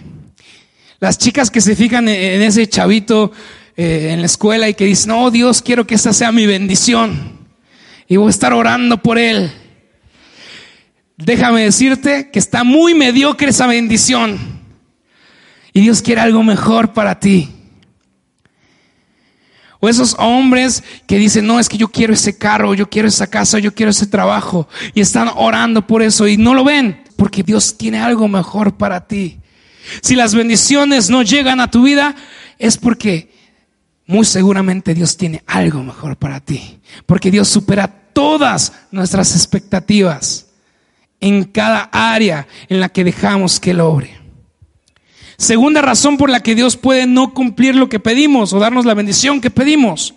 [0.99, 3.33] Las chicas que se fijan en ese chavito
[3.79, 7.37] eh, en la escuela y que dicen, no, Dios, quiero que esa sea mi bendición.
[8.09, 9.53] Y voy a estar orando por él.
[11.19, 14.39] Déjame decirte que está muy mediocre esa bendición.
[15.75, 17.51] Y Dios quiere algo mejor para ti.
[19.79, 23.27] O esos hombres que dicen, no, es que yo quiero ese carro, yo quiero esa
[23.27, 24.69] casa, yo quiero ese trabajo.
[24.95, 29.07] Y están orando por eso y no lo ven, porque Dios tiene algo mejor para
[29.07, 29.39] ti.
[30.03, 32.14] Si las bendiciones no llegan a tu vida,
[32.59, 33.31] es porque
[34.07, 36.81] muy seguramente Dios tiene algo mejor para ti.
[37.07, 40.46] Porque Dios supera todas nuestras expectativas
[41.20, 44.16] en cada área en la que dejamos que Él obre.
[45.38, 48.94] Segunda razón por la que Dios puede no cumplir lo que pedimos o darnos la
[48.94, 50.14] bendición que pedimos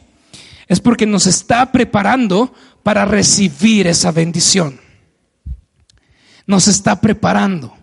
[0.67, 2.53] es porque nos está preparando
[2.83, 4.79] para recibir esa bendición.
[6.45, 7.75] Nos está preparando.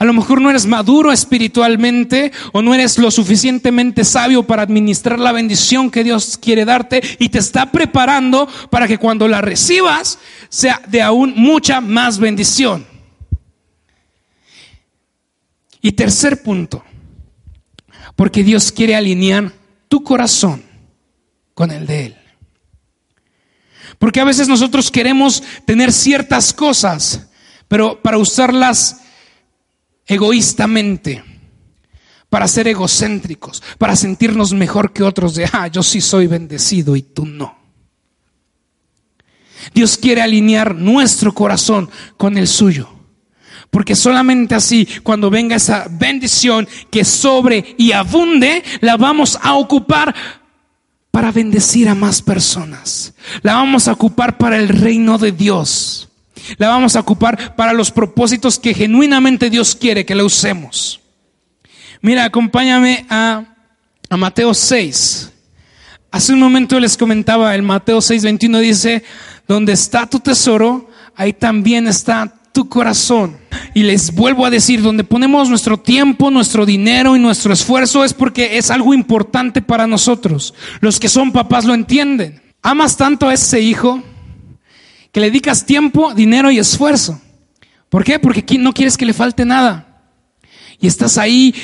[0.00, 5.18] A lo mejor no eres maduro espiritualmente o no eres lo suficientemente sabio para administrar
[5.18, 10.18] la bendición que Dios quiere darte y te está preparando para que cuando la recibas
[10.48, 12.86] sea de aún mucha más bendición.
[15.82, 16.82] Y tercer punto,
[18.16, 19.52] porque Dios quiere alinear
[19.88, 20.62] tu corazón
[21.52, 22.16] con el de Él.
[23.98, 27.28] Porque a veces nosotros queremos tener ciertas cosas,
[27.68, 29.02] pero para usarlas
[30.10, 31.22] egoístamente,
[32.28, 37.02] para ser egocéntricos, para sentirnos mejor que otros de, ah, yo sí soy bendecido y
[37.02, 37.56] tú no.
[39.72, 42.88] Dios quiere alinear nuestro corazón con el suyo.
[43.70, 50.12] Porque solamente así, cuando venga esa bendición que sobre y abunde, la vamos a ocupar
[51.12, 53.14] para bendecir a más personas.
[53.42, 56.09] La vamos a ocupar para el reino de Dios.
[56.56, 61.00] La vamos a ocupar para los propósitos que genuinamente Dios quiere que la usemos.
[62.02, 63.44] Mira, acompáñame a,
[64.16, 65.32] Mateo 6.
[66.10, 69.04] Hace un momento les comentaba, el Mateo 6, 21 dice,
[69.46, 73.36] donde está tu tesoro, ahí también está tu corazón.
[73.74, 78.14] Y les vuelvo a decir, donde ponemos nuestro tiempo, nuestro dinero y nuestro esfuerzo es
[78.14, 80.54] porque es algo importante para nosotros.
[80.80, 82.42] Los que son papás lo entienden.
[82.62, 84.02] Amas tanto a ese hijo
[85.12, 87.20] que le dedicas tiempo, dinero y esfuerzo.
[87.88, 88.18] ¿Por qué?
[88.18, 90.04] Porque no quieres que le falte nada.
[90.78, 91.54] Y estás ahí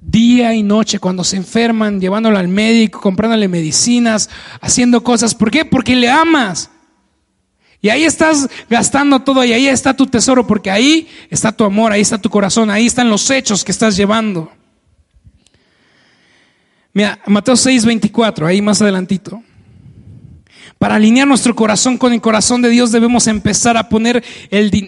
[0.00, 4.30] día y noche cuando se enferman, llevándolo al médico, comprándole medicinas,
[4.60, 5.34] haciendo cosas.
[5.34, 5.64] ¿Por qué?
[5.64, 6.70] Porque le amas.
[7.82, 11.92] Y ahí estás gastando todo y ahí está tu tesoro, porque ahí está tu amor,
[11.92, 14.52] ahí está tu corazón, ahí están los hechos que estás llevando.
[16.92, 19.42] Mira, Mateo 6, 24, ahí más adelantito.
[20.80, 24.24] Para alinear nuestro corazón con el corazón de Dios debemos empezar a poner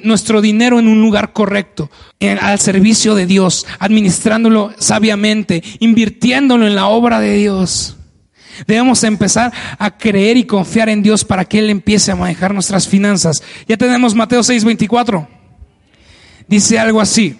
[0.04, 1.90] nuestro dinero en un lugar correcto,
[2.40, 7.98] al servicio de Dios, administrándolo sabiamente, invirtiéndolo en la obra de Dios.
[8.66, 12.88] Debemos empezar a creer y confiar en Dios para que Él empiece a manejar nuestras
[12.88, 13.42] finanzas.
[13.68, 15.28] Ya tenemos Mateo 6:24.
[16.48, 17.36] Dice algo así.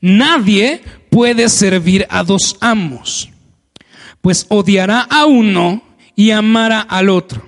[0.00, 3.30] Nadie puede servir a dos amos,
[4.20, 5.82] pues odiará a uno
[6.22, 7.42] y amará al otro.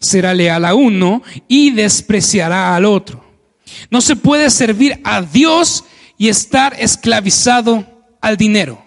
[0.00, 3.22] Será leal a uno y despreciará al otro.
[3.90, 5.84] No se puede servir a Dios
[6.16, 7.86] y estar esclavizado
[8.22, 8.82] al dinero.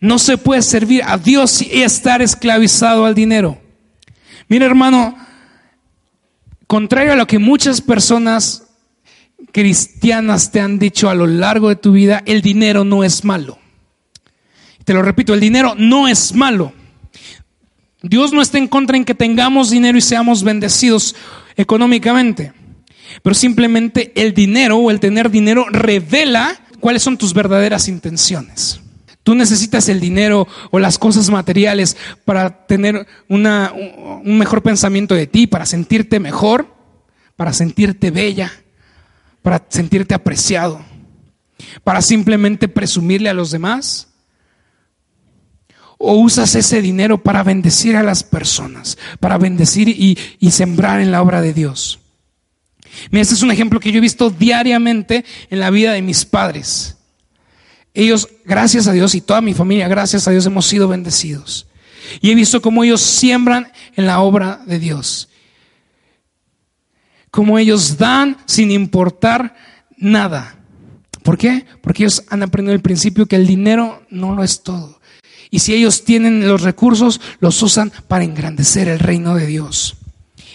[0.00, 3.60] No se puede servir a Dios y estar esclavizado al dinero.
[4.48, 5.14] Mira hermano,
[6.66, 8.68] contrario a lo que muchas personas
[9.52, 13.58] cristianas te han dicho a lo largo de tu vida, el dinero no es malo.
[14.86, 16.72] Te lo repito, el dinero no es malo.
[18.04, 21.16] Dios no está en contra en que tengamos dinero y seamos bendecidos
[21.56, 22.52] económicamente,
[23.22, 28.80] pero simplemente el dinero o el tener dinero revela cuáles son tus verdaderas intenciones.
[29.22, 35.46] Tú necesitas el dinero o las cosas materiales para tener un mejor pensamiento de ti,
[35.46, 36.74] para sentirte mejor,
[37.36, 38.52] para sentirte bella,
[39.40, 40.84] para sentirte apreciado,
[41.84, 44.08] para simplemente presumirle a los demás.
[45.98, 51.22] ¿O usas ese dinero para bendecir a las personas, para bendecir y, sembrar en la
[51.22, 52.00] obra de Dios?
[53.10, 56.24] Mira, este es un ejemplo que yo he visto diariamente en la vida de mis
[56.24, 56.96] padres.
[57.92, 61.66] Ellos, gracias a Dios, y toda mi familia, gracias a Dios, hemos sido bendecidos.
[62.20, 65.28] Y he visto cómo ellos siembran en la obra de Dios.
[67.30, 69.56] Cómo ellos dan sin importar
[69.96, 70.56] nada.
[71.22, 71.64] ¿Por qué?
[71.80, 75.00] Porque ellos han aprendido el principio que el dinero no lo es todo.
[75.54, 79.94] Y si ellos tienen los recursos, los usan para engrandecer el reino de Dios.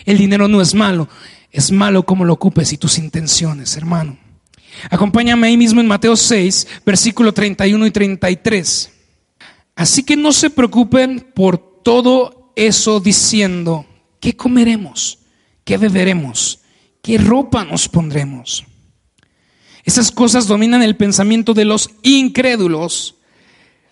[0.03, 1.07] El dinero no es malo,
[1.51, 4.17] es malo como lo ocupes y tus intenciones, hermano.
[4.89, 8.91] Acompáñame ahí mismo en Mateo 6, versículo 31 y 33.
[9.73, 13.85] Así que no se preocupen por todo eso diciendo,
[14.19, 15.19] ¿qué comeremos?
[15.63, 16.59] ¿Qué beberemos?
[17.01, 18.65] ¿Qué ropa nos pondremos?
[19.85, 23.15] Esas cosas dominan el pensamiento de los incrédulos,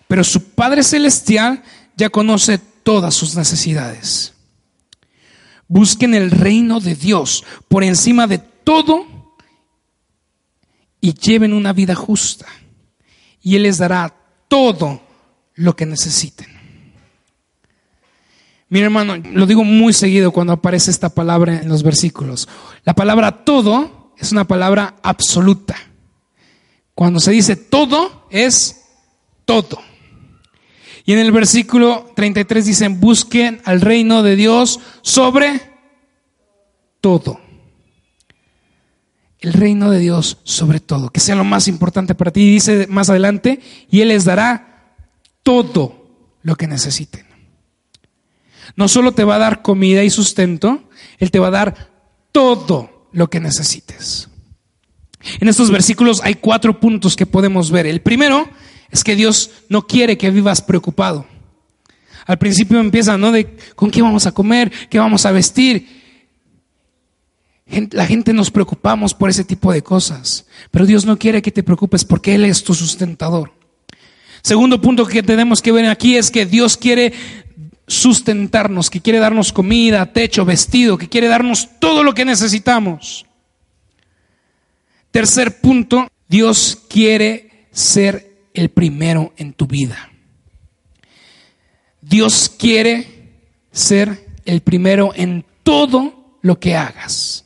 [0.08, 1.62] pero su Padre Celestial
[1.96, 4.32] ya conoce todas sus necesidades.
[5.68, 9.06] Busquen el reino de Dios por encima de todo
[11.00, 12.46] y lleven una vida justa.
[13.42, 14.16] Y Él les dará
[14.48, 15.02] todo
[15.54, 16.48] lo que necesiten.
[18.70, 22.48] Mi hermano, lo digo muy seguido cuando aparece esta palabra en los versículos.
[22.84, 25.76] La palabra todo es una palabra absoluta.
[26.94, 28.84] Cuando se dice todo, es
[29.44, 29.87] todo.
[31.08, 35.58] Y en el versículo 33 dicen, busquen al reino de Dios sobre
[37.00, 37.40] todo.
[39.40, 42.42] El reino de Dios sobre todo, que sea lo más importante para ti.
[42.42, 43.58] Y dice más adelante,
[43.90, 44.96] y Él les dará
[45.42, 46.10] todo
[46.42, 47.24] lo que necesiten.
[48.76, 51.90] No solo te va a dar comida y sustento, Él te va a dar
[52.32, 54.28] todo lo que necesites.
[55.40, 57.86] En estos versículos hay cuatro puntos que podemos ver.
[57.86, 58.46] El primero
[58.90, 61.26] es que Dios no quiere que vivas preocupado.
[62.26, 63.32] Al principio empieza, ¿no?
[63.32, 65.88] De con qué vamos a comer, qué vamos a vestir.
[67.90, 71.62] La gente nos preocupamos por ese tipo de cosas, pero Dios no quiere que te
[71.62, 73.52] preocupes porque Él es tu sustentador.
[74.42, 77.12] Segundo punto que tenemos que ver aquí es que Dios quiere
[77.86, 83.26] sustentarnos, que quiere darnos comida, techo, vestido, que quiere darnos todo lo que necesitamos.
[85.10, 88.27] Tercer punto, Dios quiere ser
[88.58, 90.10] el primero en tu vida.
[92.00, 93.30] Dios quiere
[93.70, 97.44] ser el primero en todo lo que hagas.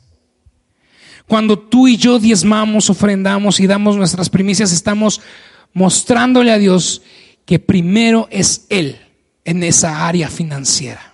[1.27, 5.21] Cuando tú y yo diezmamos, ofrendamos y damos nuestras primicias, estamos
[5.73, 7.03] mostrándole a Dios
[7.45, 8.97] que primero es Él
[9.45, 11.13] en esa área financiera.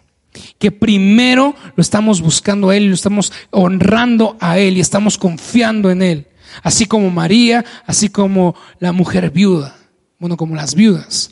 [0.58, 5.92] Que primero lo estamos buscando a Él lo estamos honrando a Él y estamos confiando
[5.92, 6.28] en Él.
[6.64, 9.79] Así como María, así como la mujer viuda
[10.20, 11.32] bueno, como las viudas.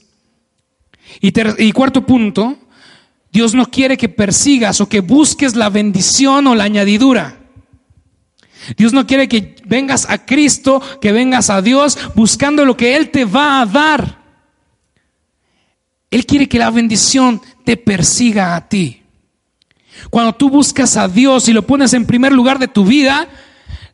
[1.20, 2.58] Y, cuarto punto,
[3.32, 7.38] Dios no quiere que persigas o que busques la bendición o la añadidura.
[8.76, 13.12] Dios no quiere que vengas a Cristo, que vengas a Dios buscando lo que Él
[13.12, 14.18] te va a dar.
[16.10, 19.04] Él quiere que la bendición te persiga a ti.
[20.10, 23.28] Cuando tú buscas a Dios y lo pones en primer lugar de tu vida,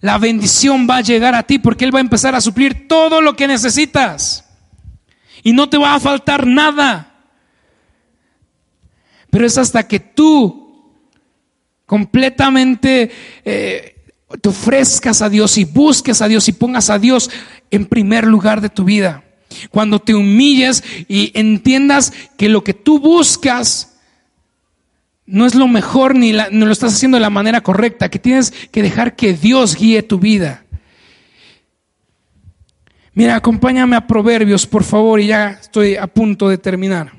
[0.01, 3.21] la bendición va a llegar a ti porque Él va a empezar a suplir todo
[3.21, 4.43] lo que necesitas
[5.43, 7.13] y no te va a faltar nada.
[9.29, 10.63] Pero es hasta que tú
[11.85, 13.11] completamente
[13.43, 13.95] eh,
[14.41, 17.29] te ofrezcas a Dios y busques a Dios y pongas a Dios
[17.69, 19.23] en primer lugar de tu vida.
[19.69, 23.97] Cuando te humilles y entiendas que lo que tú buscas
[25.25, 28.81] no es lo mejor ni lo estás haciendo de la manera correcta, que tienes que
[28.81, 30.62] dejar que Dios guíe tu vida.
[33.15, 37.13] Mira, acompáñame a Proverbios, por favor, y ya estoy a punto de terminar.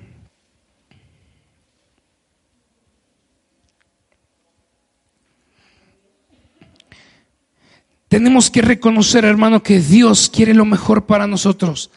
[8.09, 11.91] Tenemos que reconocer, hermano, que Dios quiere lo mejor para nosotros.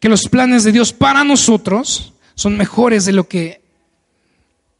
[0.00, 3.64] Que los planes de Dios para nosotros son mejores de lo que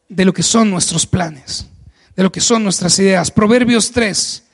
[0.08, 1.66] de lo que son nuestros planes,
[2.14, 3.32] de lo que son nuestras ideas.
[3.32, 4.45] Proverbios 3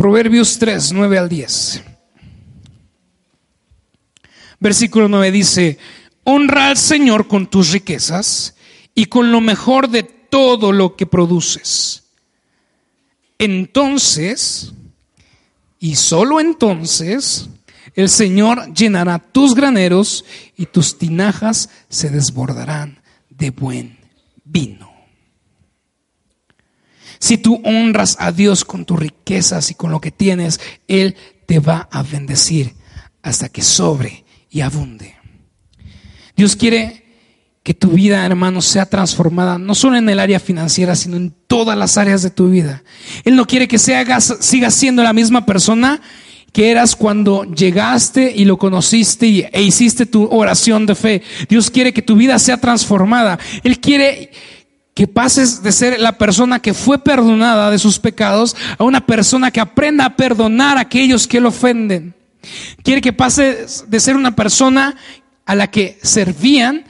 [0.00, 1.84] Proverbios 3, 9 al 10.
[4.58, 5.76] Versículo 9 dice,
[6.24, 8.56] honra al Señor con tus riquezas
[8.94, 12.04] y con lo mejor de todo lo que produces.
[13.38, 14.72] Entonces,
[15.78, 17.50] y solo entonces,
[17.94, 20.24] el Señor llenará tus graneros
[20.56, 23.98] y tus tinajas se desbordarán de buen
[24.44, 24.89] vino.
[27.20, 30.58] Si tú honras a Dios con tus riquezas y con lo que tienes,
[30.88, 31.14] Él
[31.46, 32.74] te va a bendecir
[33.22, 35.14] hasta que sobre y abunde.
[36.34, 37.04] Dios quiere
[37.62, 41.76] que tu vida, hermano, sea transformada, no solo en el área financiera, sino en todas
[41.76, 42.82] las áreas de tu vida.
[43.24, 46.00] Él no quiere que sigas siendo la misma persona
[46.52, 51.22] que eras cuando llegaste y lo conociste e hiciste tu oración de fe.
[51.48, 53.38] Dios quiere que tu vida sea transformada.
[53.62, 54.32] Él quiere
[55.00, 59.50] que pases de ser la persona que fue perdonada de sus pecados a una persona
[59.50, 62.14] que aprenda a perdonar a aquellos que lo ofenden.
[62.82, 64.94] Quiere que pases de ser una persona
[65.46, 66.84] a la que servían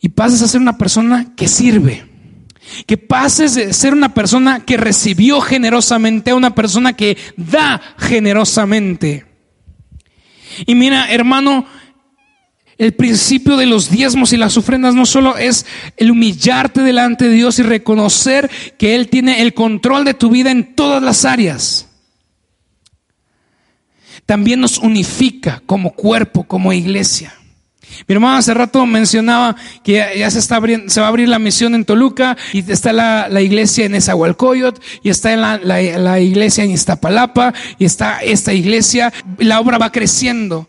[0.00, 2.06] y pases a ser una persona que sirve.
[2.86, 9.26] Que pases de ser una persona que recibió generosamente a una persona que da generosamente.
[10.64, 11.66] Y mira, hermano,
[12.78, 15.66] el principio de los diezmos y las ofrendas no solo es
[15.96, 20.50] el humillarte delante de Dios y reconocer que Él tiene el control de tu vida
[20.50, 21.88] en todas las áreas.
[24.26, 27.34] También nos unifica como cuerpo, como iglesia.
[28.08, 32.36] Mi hermano hace rato mencionaba que ya, se, va a abrir la misión en Toluca
[32.52, 37.84] y está la, iglesia en Esahualcoyot y está en la, la, iglesia en Iztapalapa y
[37.84, 39.12] está esta iglesia.
[39.38, 40.68] La obra va creciendo.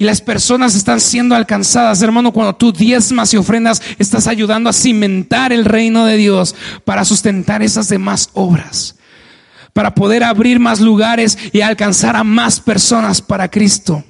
[0.00, 2.00] Y las personas están siendo alcanzadas.
[2.00, 6.54] Hermano, cuando tú diezmas y ofrendas, estás ayudando a cimentar el reino de Dios
[6.86, 8.96] para sustentar esas demás obras.
[9.74, 14.02] Para poder abrir más lugares y alcanzar a más personas para Cristo.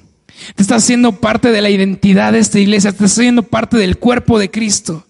[0.55, 3.97] Te estás haciendo parte de la identidad de esta iglesia, te estás haciendo parte del
[3.97, 5.05] cuerpo de Cristo.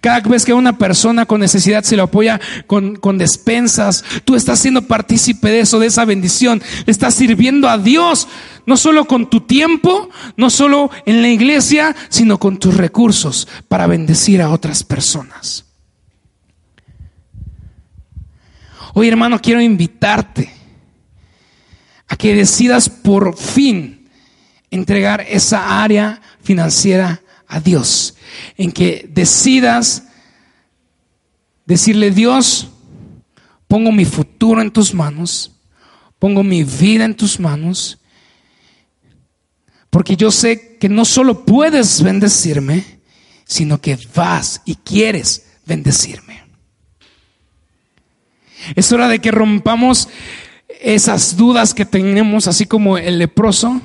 [0.00, 4.58] Cada vez que una persona con necesidad se lo apoya con, con, despensas, tú estás
[4.58, 6.62] siendo partícipe de eso, de esa bendición.
[6.84, 8.28] Le estás sirviendo a Dios,
[8.66, 13.86] no solo con tu tiempo, no solo en la iglesia, sino con tus recursos para
[13.86, 15.64] bendecir a otras personas.
[18.94, 20.50] Hoy hermano, quiero invitarte
[22.08, 24.08] a que decidas por fin
[24.70, 28.14] entregar esa área financiera a Dios,
[28.56, 30.04] en que decidas
[31.64, 32.68] decirle, Dios,
[33.68, 35.52] pongo mi futuro en tus manos,
[36.18, 37.98] pongo mi vida en tus manos,
[39.90, 43.00] porque yo sé que no solo puedes bendecirme,
[43.44, 46.44] sino que vas y quieres bendecirme.
[48.74, 50.08] Es hora de que rompamos
[50.80, 53.80] esas dudas que tenemos, así como el leproso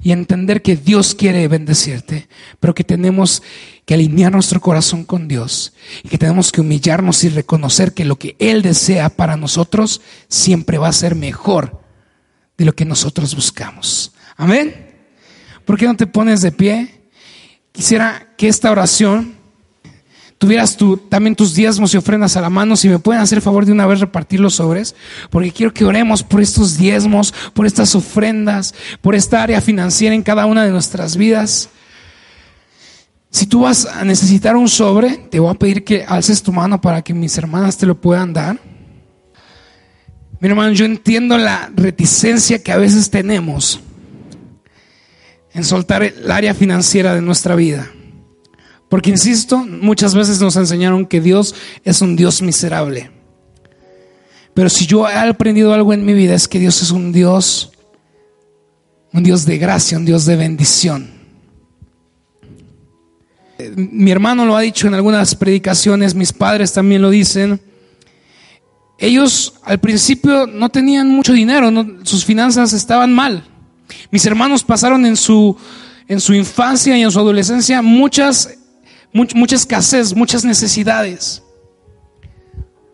[0.00, 2.28] y entender que Dios quiere bendecirte,
[2.60, 3.42] pero que tenemos
[3.84, 5.72] que alinear nuestro corazón con Dios
[6.04, 10.78] y que tenemos que humillarnos y reconocer que lo que Él desea para nosotros siempre
[10.78, 11.80] va a ser mejor
[12.56, 14.12] de lo que nosotros buscamos.
[14.36, 14.94] Amén.
[15.64, 17.10] ¿Por qué no te pones de pie?
[17.72, 19.37] Quisiera que esta oración
[20.38, 20.78] tuvieras
[21.08, 23.86] también tus diezmos y ofrendas a la mano, si me pueden hacer favor de una
[23.86, 24.94] vez repartir los sobres,
[25.30, 30.22] porque quiero que oremos por estos diezmos, por estas ofrendas, por esta área financiera en
[30.22, 31.68] cada una de nuestras vidas.
[33.30, 36.80] Si tú vas a necesitar un sobre, te voy a pedir que alces tu mano
[36.80, 38.58] para que mis hermanas te lo puedan dar.
[40.40, 43.80] Mi hermano, yo entiendo la reticencia que a veces tenemos
[45.52, 47.90] en soltar el área financiera de nuestra vida.
[48.88, 53.10] Porque, insisto, muchas veces nos enseñaron que Dios es un Dios miserable.
[54.54, 57.70] Pero si yo he aprendido algo en mi vida es que Dios es un Dios,
[59.12, 61.10] un Dios de gracia, un Dios de bendición.
[63.76, 67.60] Mi hermano lo ha dicho en algunas predicaciones, mis padres también lo dicen.
[68.98, 71.70] Ellos al principio no tenían mucho dinero,
[72.02, 73.44] sus finanzas estaban mal.
[74.10, 75.56] Mis hermanos pasaron en su,
[76.08, 78.57] en su infancia y en su adolescencia muchas
[79.12, 81.42] mucha escasez, muchas necesidades.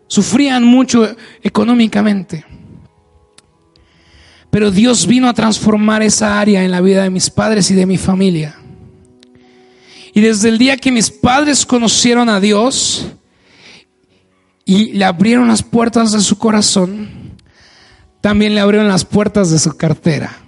[0.07, 2.45] Sufrían mucho económicamente.
[4.49, 7.85] Pero Dios vino a transformar esa área en la vida de mis padres y de
[7.85, 8.55] mi familia.
[10.13, 13.07] Y desde el día que mis padres conocieron a Dios
[14.63, 17.09] y le abrieron las puertas de su corazón,
[18.21, 20.44] también le abrieron las puertas de su cartera.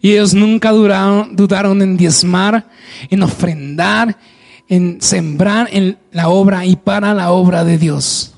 [0.00, 2.68] Y ellos nunca dudaron en diezmar,
[3.10, 4.18] en ofrendar,
[4.68, 8.32] en sembrar en la obra y para la obra de Dios.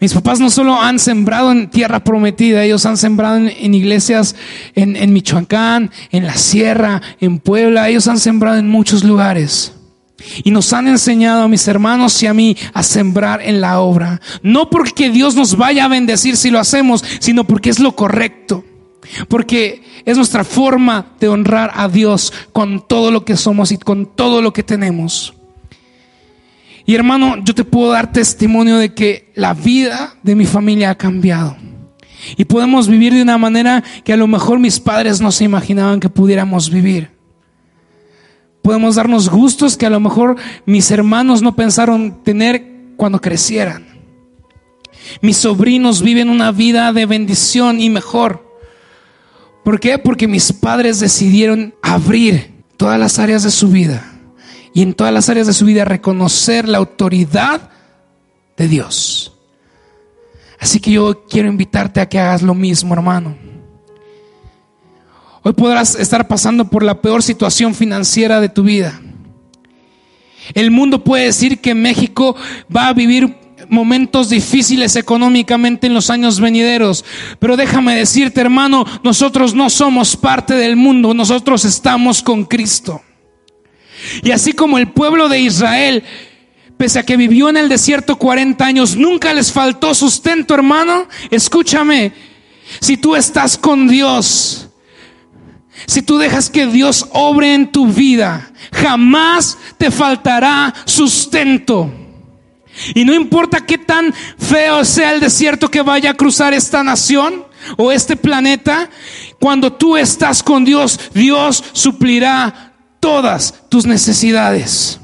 [0.00, 4.34] Mis papás no solo han sembrado en tierra prometida, ellos han sembrado en, iglesias
[4.74, 9.74] en, en, Michoacán, en la sierra, en Puebla, ellos han sembrado en muchos lugares.
[10.42, 14.20] Y nos han enseñado a mis hermanos y a mí a sembrar en la obra.
[14.42, 18.64] No porque Dios nos vaya a bendecir si lo hacemos, sino porque es lo correcto.
[19.28, 24.06] Porque es nuestra forma de honrar a Dios con todo lo que somos y con
[24.06, 25.34] todo lo que tenemos.
[26.86, 30.94] Y hermano, yo te puedo dar testimonio de que la vida de mi familia ha
[30.96, 31.56] cambiado.
[32.36, 36.00] Y podemos vivir de una manera que a lo mejor mis padres no se imaginaban
[36.00, 37.10] que pudiéramos vivir.
[38.62, 40.36] Podemos darnos gustos que a lo mejor
[40.66, 43.86] mis hermanos no pensaron tener cuando crecieran.
[45.22, 48.49] Mis sobrinos viven una vida de bendición y mejor.
[49.70, 49.98] ¿Por qué?
[49.98, 54.04] Porque mis padres decidieron abrir todas las áreas de su vida
[54.74, 57.70] y en todas las áreas de su vida reconocer la autoridad
[58.56, 59.32] de Dios.
[60.58, 63.36] Así que yo quiero invitarte a que hagas lo mismo, hermano.
[65.44, 69.00] Hoy podrás estar pasando por la peor situación financiera de tu vida.
[70.52, 72.34] El mundo puede decir que México
[72.76, 73.36] va a vivir
[73.70, 77.04] momentos difíciles económicamente en los años venideros.
[77.38, 83.02] Pero déjame decirte, hermano, nosotros no somos parte del mundo, nosotros estamos con Cristo.
[84.22, 86.04] Y así como el pueblo de Israel
[86.80, 91.08] pese a que vivió en el desierto 40 años, nunca les faltó sustento, hermano.
[91.30, 92.14] Escúchame,
[92.80, 94.70] si tú estás con Dios,
[95.86, 101.92] si tú dejas que Dios obre en tu vida, jamás te faltará sustento.
[102.94, 107.44] Y no importa qué tan feo sea el desierto que vaya a cruzar esta nación
[107.76, 108.88] o este planeta,
[109.38, 115.00] cuando tú estás con Dios, Dios suplirá todas tus necesidades.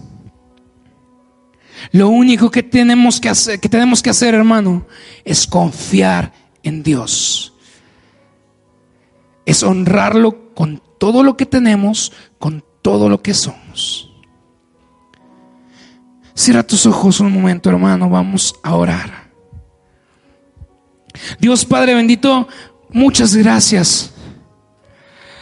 [1.92, 4.86] Lo único que tenemos que hacer, que tenemos que hacer, hermano,
[5.24, 7.52] es confiar en Dios.
[9.44, 14.05] Es honrarlo con todo lo que tenemos, con todo lo que somos.
[16.37, 19.30] Cierra tus ojos un momento, hermano, vamos a orar.
[21.41, 22.47] Dios Padre bendito,
[22.91, 24.12] muchas gracias.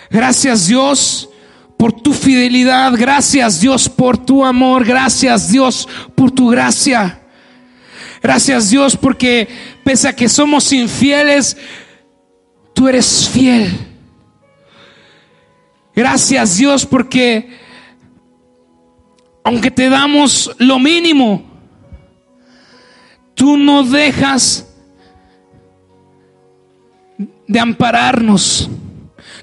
[0.09, 1.29] Gracias Dios
[1.77, 2.93] por tu fidelidad.
[2.97, 4.85] Gracias Dios por tu amor.
[4.85, 7.21] Gracias Dios por tu gracia.
[8.23, 9.49] Gracias Dios porque
[9.83, 11.57] pese a que somos infieles,
[12.73, 13.77] tú eres fiel.
[15.93, 17.64] Gracias Dios porque
[19.45, 21.45] aunque te damos lo mínimo,
[23.35, 24.67] tú no dejas
[27.47, 28.71] de ampararnos.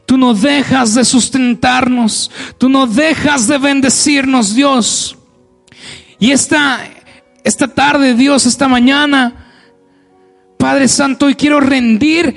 [0.05, 2.31] Tú no dejas de sustentarnos.
[2.57, 5.17] Tú no dejas de bendecirnos, Dios.
[6.19, 6.79] Y esta,
[7.43, 9.53] esta tarde, Dios, esta mañana,
[10.57, 12.35] Padre Santo, hoy quiero rendir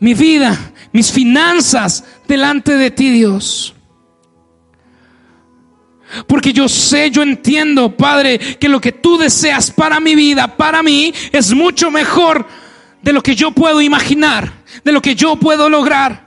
[0.00, 0.56] mi vida,
[0.92, 3.74] mis finanzas delante de ti, Dios.
[6.26, 10.82] Porque yo sé, yo entiendo, Padre, que lo que tú deseas para mi vida, para
[10.82, 12.46] mí, es mucho mejor
[13.02, 14.52] de lo que yo puedo imaginar,
[14.84, 16.26] de lo que yo puedo lograr.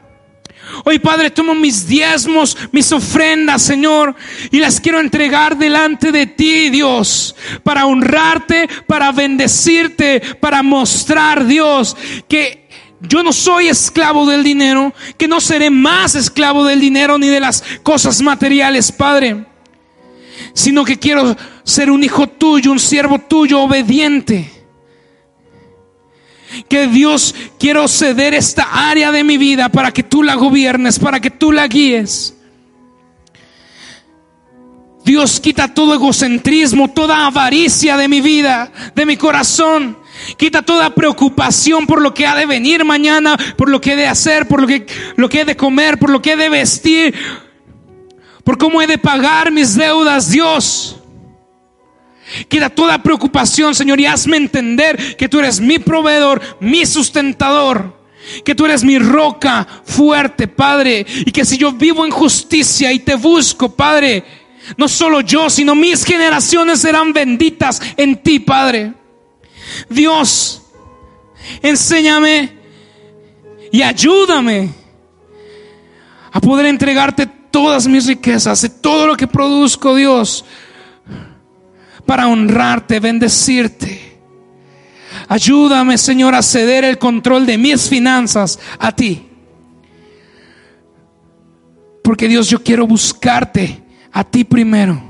[0.86, 4.16] Hoy, Padre, tomo mis diezmos, mis ofrendas, Señor,
[4.52, 11.98] y las quiero entregar delante de ti, Dios, para honrarte, para bendecirte, para mostrar, Dios,
[12.28, 12.70] que
[13.02, 17.40] yo no soy esclavo del dinero, que no seré más esclavo del dinero ni de
[17.40, 19.46] las cosas materiales, Padre,
[20.54, 24.62] sino que quiero ser un hijo tuyo, un siervo tuyo, obediente
[26.68, 31.20] que Dios quiero ceder esta área de mi vida para que tú la gobiernes, para
[31.20, 32.36] que tú la guíes.
[35.04, 39.98] Dios quita todo egocentrismo, toda avaricia de mi vida, de mi corazón.
[40.38, 44.08] Quita toda preocupación por lo que ha de venir mañana, por lo que he de
[44.08, 44.86] hacer, por lo que,
[45.16, 47.16] lo que he de comer, por lo que he de vestir,
[48.44, 50.98] por cómo he de pagar mis deudas, Dios.
[52.48, 58.00] Queda toda preocupación, Señor, y hazme entender que tú eres mi proveedor, mi sustentador.
[58.46, 61.06] Que tú eres mi roca fuerte, Padre.
[61.26, 64.24] Y que si yo vivo en justicia y te busco, Padre,
[64.78, 68.94] no solo yo, sino mis generaciones serán benditas en ti, Padre.
[69.90, 70.62] Dios,
[71.62, 72.58] enséñame
[73.72, 74.70] y ayúdame
[76.32, 80.46] a poder entregarte todas mis riquezas, todo lo que produzco, Dios
[82.06, 84.20] para honrarte, bendecirte.
[85.28, 89.30] Ayúdame, Señor, a ceder el control de mis finanzas a ti.
[92.04, 95.02] Porque Dios, yo quiero buscarte a ti primero.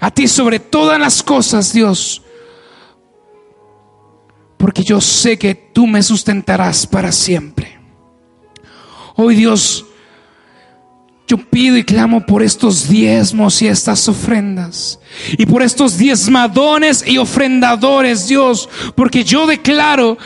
[0.00, 2.22] A ti sobre todas las cosas, Dios.
[4.56, 7.78] Porque yo sé que tú me sustentarás para siempre.
[9.14, 9.86] Hoy, Dios,
[11.28, 14.98] yo pido y clamo por estos diezmos y estas ofrendas.
[15.36, 18.66] Y por estos diezmadones y ofrendadores, Dios.
[18.96, 20.16] Porque yo declaro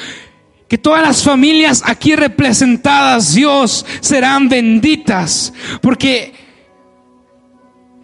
[0.69, 5.53] que todas las familias aquí representadas, Dios, serán benditas.
[5.81, 6.35] Porque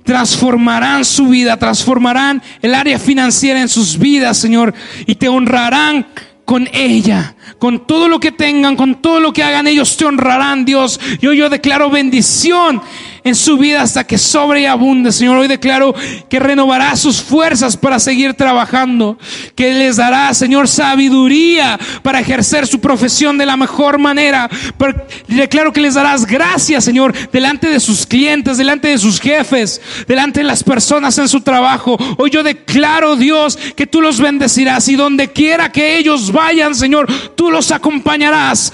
[0.02, 4.74] transformarán su vida, transformarán el área financiera en sus vidas, Señor,
[5.06, 6.04] y te honrarán
[6.48, 10.64] con ella con todo lo que tengan, con todo lo que hagan, ellos te honrarán,
[10.64, 10.98] Dios.
[11.20, 12.80] Yo, yo declaro bendición
[13.24, 15.38] en su vida hasta que sobre y abunde, Señor.
[15.38, 15.94] Hoy declaro
[16.28, 19.18] que renovará sus fuerzas para seguir trabajando,
[19.54, 24.48] que les dará, Señor, sabiduría para ejercer su profesión de la mejor manera.
[24.76, 29.80] Pero declaro que les darás gracias, Señor, delante de sus clientes, delante de sus jefes,
[30.06, 31.96] delante de las personas en su trabajo.
[32.18, 37.06] Hoy yo declaro, Dios, que tú los bendecirás y donde quiera que ellos vayan, Señor,
[37.34, 38.72] tú los acompañarás.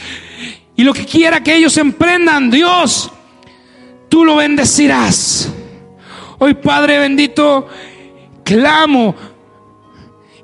[0.76, 3.10] Y lo que quiera que ellos emprendan, Dios,
[4.14, 5.48] tú lo bendecirás.
[6.38, 7.66] Hoy, Padre bendito,
[8.44, 9.16] clamo,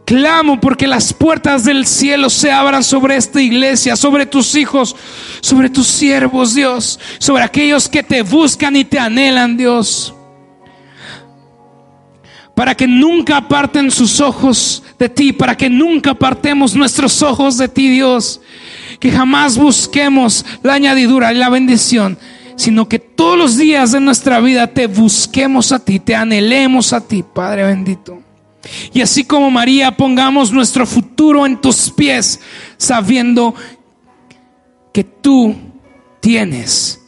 [0.05, 4.97] clamo porque las puertas del cielo se abran sobre esta iglesia, sobre tus hijos,
[5.41, 10.15] sobre tus siervos, Dios, sobre aquellos que te buscan y te anhelan, Dios
[12.57, 17.69] para que nunca aparten sus ojos de ti, para que nunca apartemos nuestros ojos de
[17.69, 18.43] ti, Dios.
[18.99, 22.19] Que jamás busquemos la añadidura y la bendición,
[22.61, 27.01] sino que todos los días de nuestra vida te busquemos a ti, te anhelemos a
[27.01, 28.21] ti, Padre bendito.
[28.93, 32.39] Y así como María, pongamos nuestro futuro en tus pies,
[32.77, 33.55] sabiendo
[34.93, 35.57] que tú
[36.21, 37.01] tienes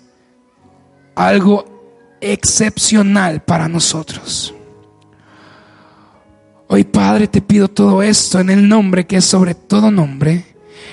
[1.15, 4.55] algo excepcional para nosotros.
[6.69, 10.47] Hoy, Padre, te pido todo esto en el nombre que es sobre todo nombre,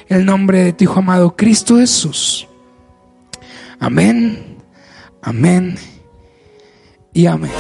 [0.10, 2.46] el nombre de tu Hijo amado Cristo Jesús.
[3.80, 4.49] Amén,
[5.22, 5.78] Amén
[7.14, 7.52] y amén.